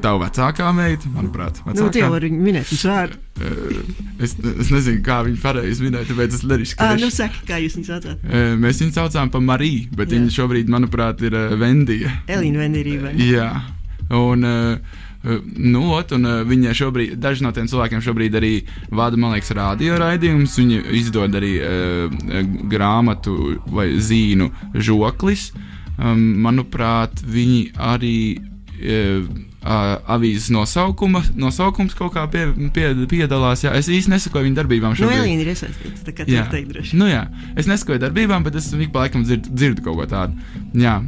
[0.02, 2.14] tava vecākā meita, manuprāt, nu, tie vecākā.
[2.14, 2.70] var minēt.
[2.70, 3.26] Viņš vārdu.
[4.20, 6.84] Es, es nezinu, kā viņi pareizi minēja, tāpēc es nerisku.
[6.84, 8.24] Ah, nu, saki, kā jūs viņu saucat?
[8.28, 10.18] Uh, mēs viņu saucām par Mariju, bet Jā.
[10.18, 12.12] viņa šobrīd, manuprāt, ir Vendija.
[12.28, 13.14] Elīna Venderība.
[13.16, 13.52] Jā,
[14.10, 14.50] un.
[14.50, 18.52] Uh, Nu, ot, un, viņa šobrīd, daži no tiem cilvēkiem šobrīd arī
[18.88, 20.56] vada, man liekas, radio raidījumus.
[20.62, 22.14] Viņi izdod arī uh,
[22.72, 24.48] grāmatu vai zīnu
[24.80, 25.50] žoklis.
[26.00, 29.28] Um, manuprāt, viņi arī uh,
[29.64, 32.46] uh, avīzes nosaukuma, nosaukums kaut kā pie,
[32.76, 33.64] pie, piedalās.
[33.66, 33.74] Jā.
[33.80, 35.24] Es īsti nesakoju viņu darbībām Nu, šobrīd.
[35.24, 36.04] Elīna ir iesaistīta.
[36.08, 37.00] Tā kā tā teikt droši.
[37.00, 37.26] Nu, jā,
[37.60, 40.40] es nesakoju darbībām, bet es ik pa laikam dzirdu, dzirdu kaut ko tādu.
[40.78, 41.00] Jā.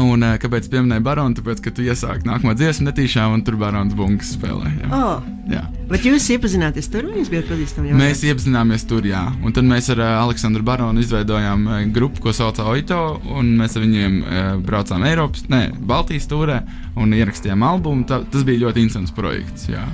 [0.00, 1.36] Un uh, kāpēc pieminēju baronu?
[1.38, 4.72] Tāpēc, ka tu iesāki nākamo dziesmu netīšām, un tur barons bungas spēlē.
[4.80, 4.88] Jā.
[4.90, 5.60] Oh, Jā.
[5.90, 7.98] bet jūs iepazināties tur, vai jūs bijat pazīstami jau?
[8.00, 9.22] Mēs iepazināmies tur, jā.
[9.46, 13.00] Un tad mēs ar uh, Aleksandru Baronu izveidojām uh, grupu, ko sauc Oito,
[13.38, 16.58] un mēs ar viņiem uh, braucām Eiropas, ne, Baltijas tūrē
[16.98, 18.08] un ierakstījām albumu.
[18.10, 19.70] Tā, tas bija ļoti interesants projekts.
[19.70, 19.86] Jā.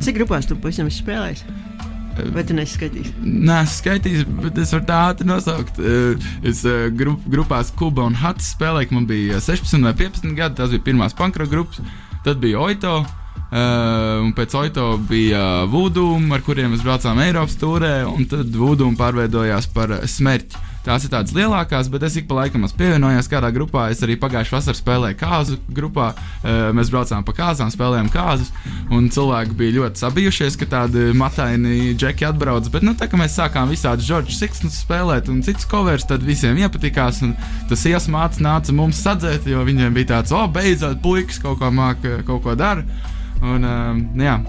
[0.00, 1.44] Cik grupās tu pavisam esi spēlējis?
[2.34, 3.12] Vai tu neskatīsi?
[3.22, 5.78] Nē, es skaitīju, bet es varu tā ātri nosaukt.
[5.78, 10.58] Eh, Es eh, grup, grupās Kuba un Hats spēlēju, man bija 16 vai 15 gadi.
[10.58, 11.80] Tas bija pirmās pankra grupas.
[12.24, 13.00] Tad bija Oito.
[13.48, 18.90] Uh, un pēc Oito bija Voodoo, ar kuriem mēs braucām Eiropas tūrē, un tad Voodoo
[18.98, 20.64] pārveidojās par eh, smērķi.
[20.86, 23.88] Tās ir tādas lielākās, bet es ik pa laikam esmu pievienojies kādā grupā.
[23.92, 26.12] Es arī pagājušā vasarā spēlēju kāzu grupā.
[26.76, 28.52] Mēs braucām pa kāzām, spēlējām kāzas,
[28.94, 32.70] un cilvēki bija ļoti sabijušies, ka tādi mataini džeki atbrauc.
[32.72, 36.58] Bet, nu, tā kā mēs sākām visādi George Sixtus spēlēt un citus covers, tad visiem
[36.62, 37.22] iepatikās.
[37.26, 37.36] un
[37.68, 42.20] Tas iesmāts nāca mums sadzēt, jo viņiem bija tāds, o, beidzot, puikas kaut ko māca,
[42.24, 42.86] kaut ko dara.
[43.44, 44.40] Un, um, jā.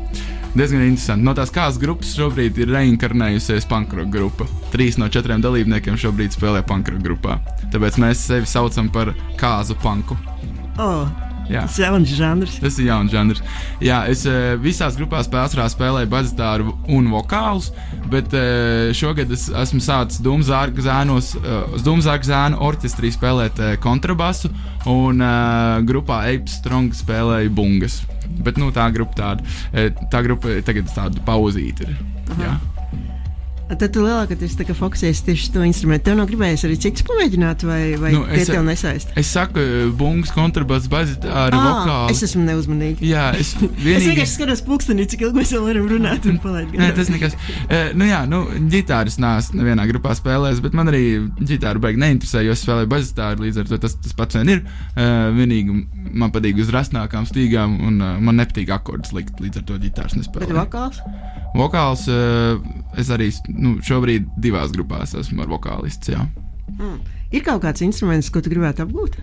[0.56, 1.26] Diezgan interesanti.
[1.26, 4.50] No tās kādas grupas šobrīd ir reinkarnējusies pankroka grupa.
[4.74, 7.40] Trīs no četriem dalībniekiem šobrīd spēlē pankroka grupā.
[7.74, 10.18] Tāpēc mēs sevi saucam par kāzu panku.
[10.80, 11.06] Oh,
[11.50, 11.64] Jā.
[11.66, 12.58] tas ir jauns žanrs.
[12.62, 13.42] Tas ir jauns žanrs.
[13.84, 17.72] Jā, es eh, visās grupās pārsvarā spēlēju bazitāru un vokālus,
[18.12, 24.54] bet eh, šogad es esmu sācis Dunzārga zēnos, eh, uz Dunzārga zēnu orķestrī spēlēt kontrabasu,
[24.90, 25.26] un
[25.90, 28.00] grupā Apes Strong spēlēju bungas.
[28.30, 31.98] Bet nu, tā grupa tāda, eh, tā grupa tagad tāda pauzīta ir.
[32.40, 32.58] Jā.
[33.70, 36.04] Tad tu lielākoties fokusējies tieši uz to instrumentu.
[36.10, 39.12] Tev nav gribējies arī citus pamēģināt, vai, vai Nu, tie es- tev nesaist?
[39.16, 42.10] Es saku, eh, bungas, kontrabass, bazitāra, vokāli.
[42.12, 43.00] es esmu neuzmanīga.
[43.06, 44.08] Jā, es Es vienīgi.
[44.16, 47.36] vienkārši skatos pulkstenī, cik ilgi mēs vēl varam runāt un palaist Nē, tas nekas.
[47.70, 48.42] Uh, nu, jā, nu,
[48.74, 51.04] ģitāras nāc nevienā grupā spēlēs, bet man arī
[51.40, 54.64] ģitāra beigas neinteresē, jo es spēlēju bazitāru, līdz ar to tas, tas pats vien ir.
[54.98, 59.68] Uh, vienīgi man patīk uz rasnākām stīgām, un uh, man nepatīk akordus likt, līdz ar
[59.70, 60.58] to ģitāras Bet nespēlēju.
[60.58, 61.00] vokāls?
[61.58, 62.60] Vokāls uh,
[63.00, 63.30] es arī
[63.60, 66.12] nu, šobrīd divās grupās esmu ar vokālists.
[66.14, 66.26] Jā.
[66.78, 66.98] Mm.
[67.36, 69.20] Ir kaut kāds instruments, ko tu gribētu apgūt?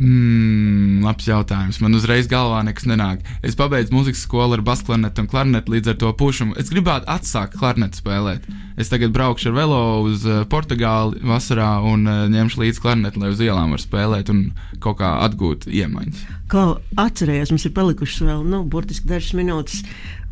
[0.00, 1.76] Mm, labs jautājums.
[1.84, 3.20] Man uzreiz galvā nekas nenāk.
[3.44, 6.56] Es pabeidzu muzikas skolu ar basu klarnetu un klarnetu līdz ar to pušumu.
[6.60, 8.46] Es gribētu atsākt klarnetu spēlēt.
[8.80, 13.34] Es tagad braukšu ar velo uz uh, Portugāli vasarā un uh, ņemšu līdzi klarnetu, lai
[13.34, 14.46] uz ielām var spēlēt un
[14.80, 16.24] kaut kā atgūt iemaņas.
[16.50, 16.64] Ko
[16.98, 19.84] atcerējos, mums ir palikušas vēl, nu, burtiski dažas minūtes.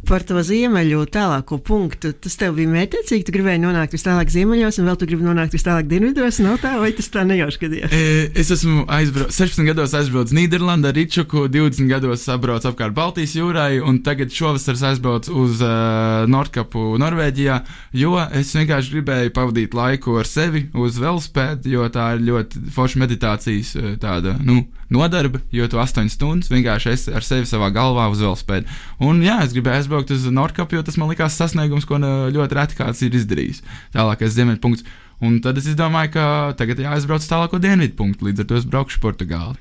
[0.07, 2.12] Par to ziemeļu tālāko punktu.
[2.16, 3.26] Tas tev bija mērķiecīgi.
[3.26, 6.38] Tu gribēji nonākt vis tālāk ziemeļos, un vēl tu gribi nonākt vis tālāk dienvidos.
[6.44, 7.92] Nav tā, vai tas tā nejauši gadījās?
[7.92, 13.80] E, Es esmu aizbraucis, 16 gados aizbraucis Nīderlandē, Ričuku, 20 gados apbraucu apkārt Baltijas jūrai,
[13.84, 17.59] un tagad šovasar es aizbraucu uz uh, Nordkapu, Norvēģijā,
[17.99, 23.03] jo es vienkārši gribēju pavadīt laiku ar sevi uz velospēdu, jo tā ir ļoti forša
[23.05, 24.62] meditācijas eh, tāda, nu,
[24.95, 28.68] nodarbe, jo tu 8 stundas vienkārši esi ar sevi savā galvā uz velospēdu.
[29.05, 32.59] Un jā, es gribēju aizbraukt uz Nordkapu, jo tas man likās sasniegums, ko ne, ļoti
[32.59, 33.62] reti kāds ir izdarījis.
[33.97, 34.86] Tālākais ziemeļpunkts.
[35.24, 36.26] Un tad es izdomāju, ka
[36.59, 39.59] tagad jāaizbrauc uz tālāko dienvidu punktu, līdz ar to es braukšu Portugāli.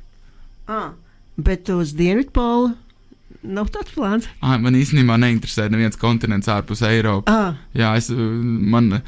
[0.70, 0.92] Ah,
[1.38, 2.76] bet uz dienvidpolu
[3.48, 4.28] nav tāds plāns.
[4.42, 7.34] Ah, man īstenībā neinteresē neviens kontinents ārpus Eiropas.
[7.34, 9.02] Ah, Jā, es, man,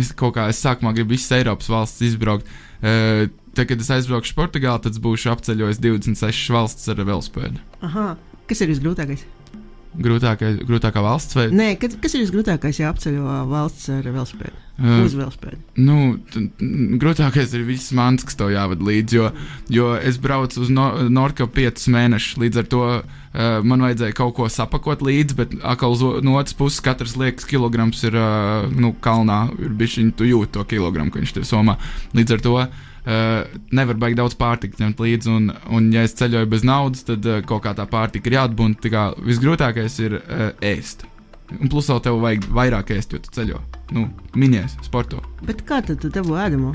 [0.00, 2.50] es kaut kā es sākumā gribu visas Eiropas valstis izbraukt.
[2.84, 7.62] Uh, Tad, kad es aizbraukšu uz Portugāli, tad būšu apceļojis 26 valstis ar velospēdu.
[7.86, 8.14] aha.
[8.44, 9.22] Kas ir visgrūtākais?
[9.94, 14.62] Grūtākā, grūtākā valsts vai Nē, kas, kas ir visgrūtākais, ja apceļo valsts ar velospēdu?
[14.74, 15.60] Uh, Uz velospēdu.
[15.78, 16.16] Nu,
[16.98, 19.20] grūtākais ir viss mans, kas tev jāvada līdzi.
[19.20, 19.28] Jo,
[19.70, 22.40] jo es braucu uz no Nordkapu piecus mēnešus.
[22.42, 23.04] Līdz ar to uh,
[23.62, 25.94] man vajadzēja kaut ko sapakot līdzi, bet atkal
[26.26, 29.44] no otras puses katrs liekas kilograms ir uh, nu, kalnā.
[29.62, 31.78] Ir bijis viņa tu jūti to kilogramu, ka viņš ir somā.
[32.18, 32.56] Līdz ar to.
[32.64, 37.26] Uh, nevar baigt daudz pārtikas ņemt līdzi, un, un, ja es ceļoju bez naudas, tad
[37.28, 38.78] uh, kaut kā tā pārtika ir jāatbūna.
[38.80, 41.04] Tā kā Visgrūtākais ir uh, ēst.
[41.58, 43.60] Un plus vēl tev vajag vairāk ēst, jo tu ceļo.
[43.92, 44.06] Nu,
[44.40, 45.20] minies, sporto.
[45.44, 46.72] Bet kā tad tu dabū ēdamo?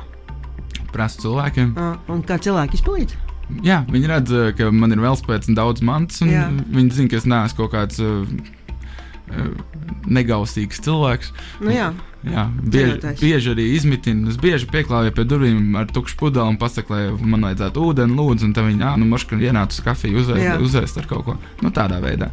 [0.93, 1.73] Prasu cilvēkiem.
[1.82, 3.17] Ah, un kā cilvēki izpalīdz?
[3.65, 7.25] Jā, viņi redz, uh, ka man ir velospēds un daudz mantas, viņi zina, ka es
[7.30, 8.59] neesmu kaut kāds uh, uh,
[10.09, 11.34] negausīgs cilvēks.
[11.63, 13.21] Nu jā, Jā, bieži, Ceļotājs.
[13.23, 14.27] bieži arī izmitinu.
[14.27, 18.49] Es bieži pieklāju pie durvīm ar tukšu pudeli un pasaku, lai man vajadzētu ūdeni, lūdzu,
[18.49, 20.25] un tad viņi, ah, nu, maškā ienāca uz kafiju,
[20.65, 21.38] uzēst ar kaut ko.
[21.63, 22.27] Nu, tādā veidā.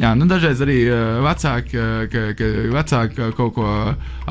[0.00, 3.66] Jā, nu dažreiz arī uh, vecāki, uh, ka, ka vecāki kaut ko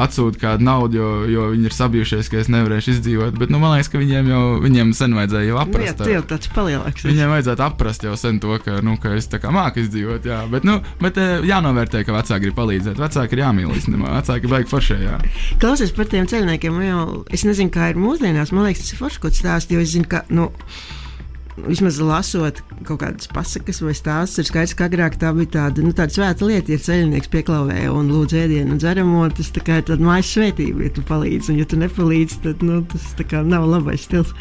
[0.01, 3.37] atsūta kādu naudu, jo, jo viņi ir sabijušies, ka es nevarēšu izdzīvot.
[3.37, 6.01] Bet nu, man liekas, ka viņiem jau viņiem sen vajadzēja jau nu, jā aprast.
[6.15, 7.05] jau tāds palielāks.
[7.05, 10.25] Viņiem vajadzētu aprast jau sen to, ka, nu, ka es māku izdzīvot.
[10.25, 12.97] Jā, bet, nu, bet eh, jānovērtē, ka vecāki grib palīdzēt.
[13.01, 14.15] Vecāki ir jāmīl īstenībā.
[14.17, 14.97] Vecāki ir baigi foršie.
[15.03, 15.19] Jā.
[15.61, 16.81] Klausies par tiem ceļniekiem.
[16.87, 18.53] Jau, es nezinu, kā ir mūsdienās.
[18.55, 19.43] Man liekas, tas ir forši, ko tu
[21.59, 25.91] Vismaz lasot kaut kādas pasakas vai stāstus, ir skaidrs, ka agrāk tā bija tāda, nu,
[25.95, 29.25] tāda svēta lieta, ja ceļnieks pieklauvē un lūdz ēdienu un dzeramo.
[29.35, 31.51] Tas tā kā ir tāda mājas svētība, ja tu palīdzi.
[31.51, 34.31] Un, ja tu nepalīdzi, tad nu, tas tā kā nav labais stils.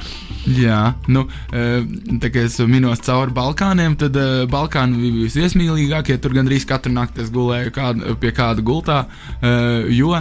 [0.54, 1.82] Jā, nu, eh,
[2.22, 6.16] tā kā es minos cauri Balkāniem, tad uh, Balkāni bija visiesmīlīgākie.
[6.22, 10.14] Tur gandrīz katru nakti es gulēju kādu, pie kāda gultā, uh, jo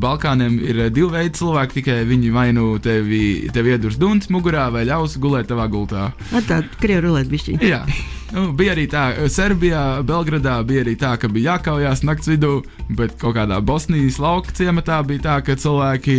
[0.00, 1.80] Balkāniem ir eh, divi veidi cilvēki.
[1.80, 6.10] Tikai viņi vai nu tevi, tevi iedurs duns mugurā, vai ļaus gulēt tavā gultā.
[6.32, 7.84] Ar tādu krievu rulētu bišķiņu.
[8.30, 12.60] Nu, bija arī tā, ka Serbijā, Belgradā bija arī tā, ka bija jākaujās naktas vidū,
[12.94, 16.14] bet kaut kādā Bosnijas lauka ciematā bija tā, ka cilvēki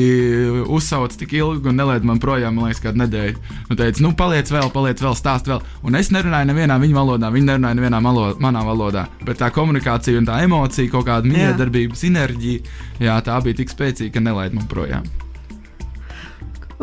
[0.67, 3.39] uzsauc tik ilgi un nelaid man projām, man liekas, kādu nedēļu.
[3.69, 5.63] Nu, teica, nu, paliec vēl, paliec vēl, stāst vēl.
[5.87, 9.07] Un es nerunāju nevienā viņa valodā, viņi nerunāja nevienā malo, manā valodā.
[9.23, 14.17] Bet tā komunikācija un tā emocija, kaut kāda miedarbība, sinerģija, jā, tā bija tik spēcīga,
[14.17, 15.07] ka nelaid man projām.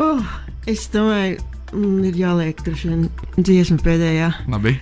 [0.01, 0.25] Oh,
[0.65, 1.37] es domāju,
[1.69, 3.03] mm, ir jāliek tur šī
[3.37, 4.33] dziesma pēdējā.
[4.49, 4.79] Labi.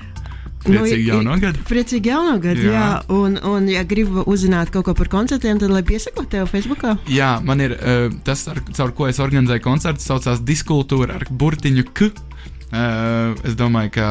[0.67, 1.63] Priecīgi i- jauno gadu!
[1.69, 2.73] Priecīgi jauno gadu, jā.
[2.73, 2.83] Jā.
[2.83, 3.15] jā.
[3.15, 6.97] Un, un, ja gribu uzzināt kaut ko par koncertiem, tad lai piesako tev Facebookā.
[7.11, 11.87] Jā, man ir uh, tas, ar, caur ko es organizēju koncertu, saucās Diskultūra ar burtiņu
[11.93, 12.11] K.
[12.67, 14.07] Uh, es domāju, ka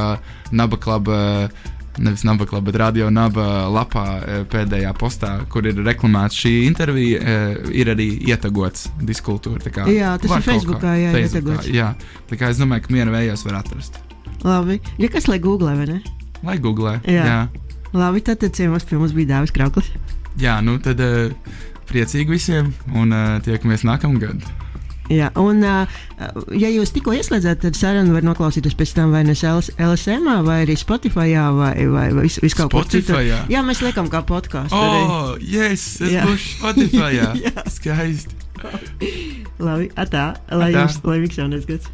[0.52, 1.48] Naba klaba.
[1.96, 7.38] Nevis Nabaklā, bet Radio Naba lapā eh, pēdējā postā, kur ir reklamēta šī intervija,
[7.72, 9.64] ir arī ietagots diskultūra.
[9.72, 11.70] kā Jā, tas ir Facebookā, jā, Facebookā, ietagots.
[11.72, 11.88] jā.
[12.28, 13.96] Tā kā es domāju, ka miera vējos var atrast.
[14.44, 14.76] Labi.
[15.00, 15.98] Ja kas lai googlē, vai ne?
[16.45, 16.99] Lai googlē.
[17.09, 17.24] Jā.
[17.24, 17.39] jā.
[17.97, 19.89] Labi, tad, tad ciemos pie mums bija Dāvis Krauklis.
[20.41, 21.32] Jā, nu tad uh,
[21.89, 24.45] priecīgi visiem un uh, tiekamies nākamgad.
[25.12, 25.87] Jā, un, uh,
[26.59, 30.74] ja jūs tikko ieslēdzat, tad sarunu var noklausīties pēc tam vai nu LSM, vai arī
[30.78, 33.22] Spotify, vai, vai vis, vis kaut kur citur.
[33.22, 34.74] Jā, mēs liekam kā podkāstu.
[34.74, 36.01] Oh, yes!
[36.03, 36.26] Es Jā.
[36.26, 37.12] būšu Spotify!
[37.47, 37.55] Jā.
[37.70, 38.34] Skaisti!
[39.62, 40.87] Labi, atā, lai Atā.
[40.89, 41.93] jums laimīgs jaunais gads.